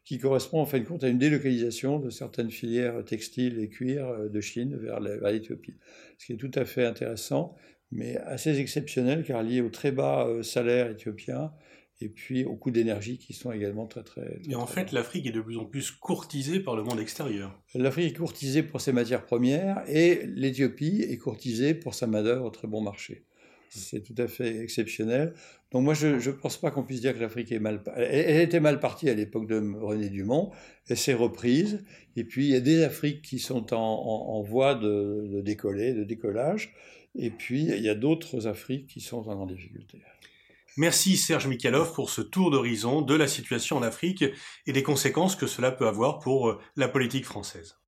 qui 0.06 0.20
correspond 0.20 0.62
en 0.62 0.66
fin 0.66 0.80
de 0.80 0.86
compte 0.86 1.04
à 1.04 1.10
une 1.10 1.18
délocalisation 1.18 2.00
de 2.00 2.10
certaines 2.10 2.50
filières 2.50 3.04
textiles 3.04 3.60
et 3.60 3.68
cuir 3.68 4.30
de 4.30 4.40
Chine 4.40 4.78
vers 4.78 5.02
l'Éthiopie. 5.02 5.76
Ce 6.18 6.26
qui 6.26 6.32
est 6.32 6.38
tout 6.38 6.52
à 6.56 6.64
fait 6.64 6.86
intéressant 6.86 7.58
mais 7.92 8.18
assez 8.18 8.60
exceptionnel 8.60 9.24
car 9.24 9.44
lié 9.44 9.62
au 9.62 9.70
très 9.70 9.92
bas 9.92 10.28
euh, 10.28 10.44
salaire 10.44 10.90
éthiopien 10.90 11.52
et 12.00 12.10
puis 12.10 12.46
aux 12.46 12.56
coûts 12.56 12.72
d'énergie 12.72 13.18
qui 13.18 13.34
sont 13.34 13.52
également 13.52 13.88
très 13.88 14.04
très. 14.04 14.40
et 14.48 14.56
en 14.56 14.68
fait, 14.68 14.92
l'Afrique 14.92 15.26
est 15.26 15.32
de 15.32 15.42
plus 15.42 15.58
en 15.58 15.66
plus 15.66 15.92
courtisée 15.92 16.60
par 16.60 16.76
le 16.76 16.84
monde 16.84 17.00
extérieur. 17.00 17.60
L'Afrique 17.74 18.14
est 18.14 18.18
courtisée 18.18 18.62
pour 18.62 18.82
ses 18.82 18.92
matières 18.92 19.26
premières 19.26 19.84
et 19.88 20.22
l'Éthiopie 20.28 21.06
est 21.08 21.18
courtisée 21.18 21.74
pour 21.74 21.96
sa 21.96 22.06
main-d'œuvre 22.06 22.46
au 22.46 22.50
très 22.52 22.68
bon 22.68 22.82
marché. 22.82 23.26
C'est 23.70 24.02
tout 24.02 24.16
à 24.18 24.28
fait 24.28 24.60
exceptionnel. 24.62 25.34
Donc 25.72 25.84
moi, 25.84 25.94
je 25.94 26.08
ne 26.08 26.32
pense 26.32 26.58
pas 26.58 26.72
qu'on 26.72 26.84
puisse 26.84 27.02
dire 27.02 27.14
que 27.14 27.20
l'Afrique 27.20 27.52
est 27.52 27.60
mal... 27.60 27.84
Elle, 27.96 28.42
était 28.42 28.62
mal 28.62 28.80
partie 28.80 29.10
à 29.10 29.14
l'époque 29.14 29.48
de 29.48 29.58
René 29.80 30.10
Dumont. 30.10 30.52
Elle 30.88 30.98
s'est 30.98 31.14
reprise. 31.14 31.84
Et 32.16 32.24
puis, 32.24 32.46
il 32.46 32.52
y 32.52 32.56
a 32.56 32.62
des 32.62 32.84
Afriques 32.84 33.22
qui 33.22 33.40
sont 33.40 33.74
en, 33.74 33.78
en, 33.78 34.42
voie 34.42 34.76
de, 34.76 35.28
de, 35.30 35.42
décoller, 35.42 35.94
de 35.94 36.06
décollage. 36.06 36.74
Et 37.18 37.32
puis, 37.32 37.64
il 37.64 37.84
y 37.84 37.90
a 37.90 37.96
d'autres 37.96 38.48
Afriques 38.48 38.88
qui 38.88 39.02
sont 39.02 39.28
en 39.28 39.46
difficulté. 39.46 40.02
Merci 40.78 41.18
Serge 41.18 41.48
Mikhalov 41.48 41.94
pour 41.94 42.12
ce 42.12 42.22
tour 42.22 42.52
d'horizon 42.52 43.02
de 43.02 43.16
la 43.16 43.28
situation 43.28 43.78
en 43.78 43.82
Afrique 43.82 44.24
et 44.68 44.74
des 44.74 44.84
conséquences 44.84 45.36
que 45.36 45.48
cela 45.48 45.72
peut 45.72 45.88
avoir 45.88 46.20
pour 46.20 46.50
euh, 46.50 46.60
la 46.76 46.88
politique 46.88 47.26
française. 47.26 47.80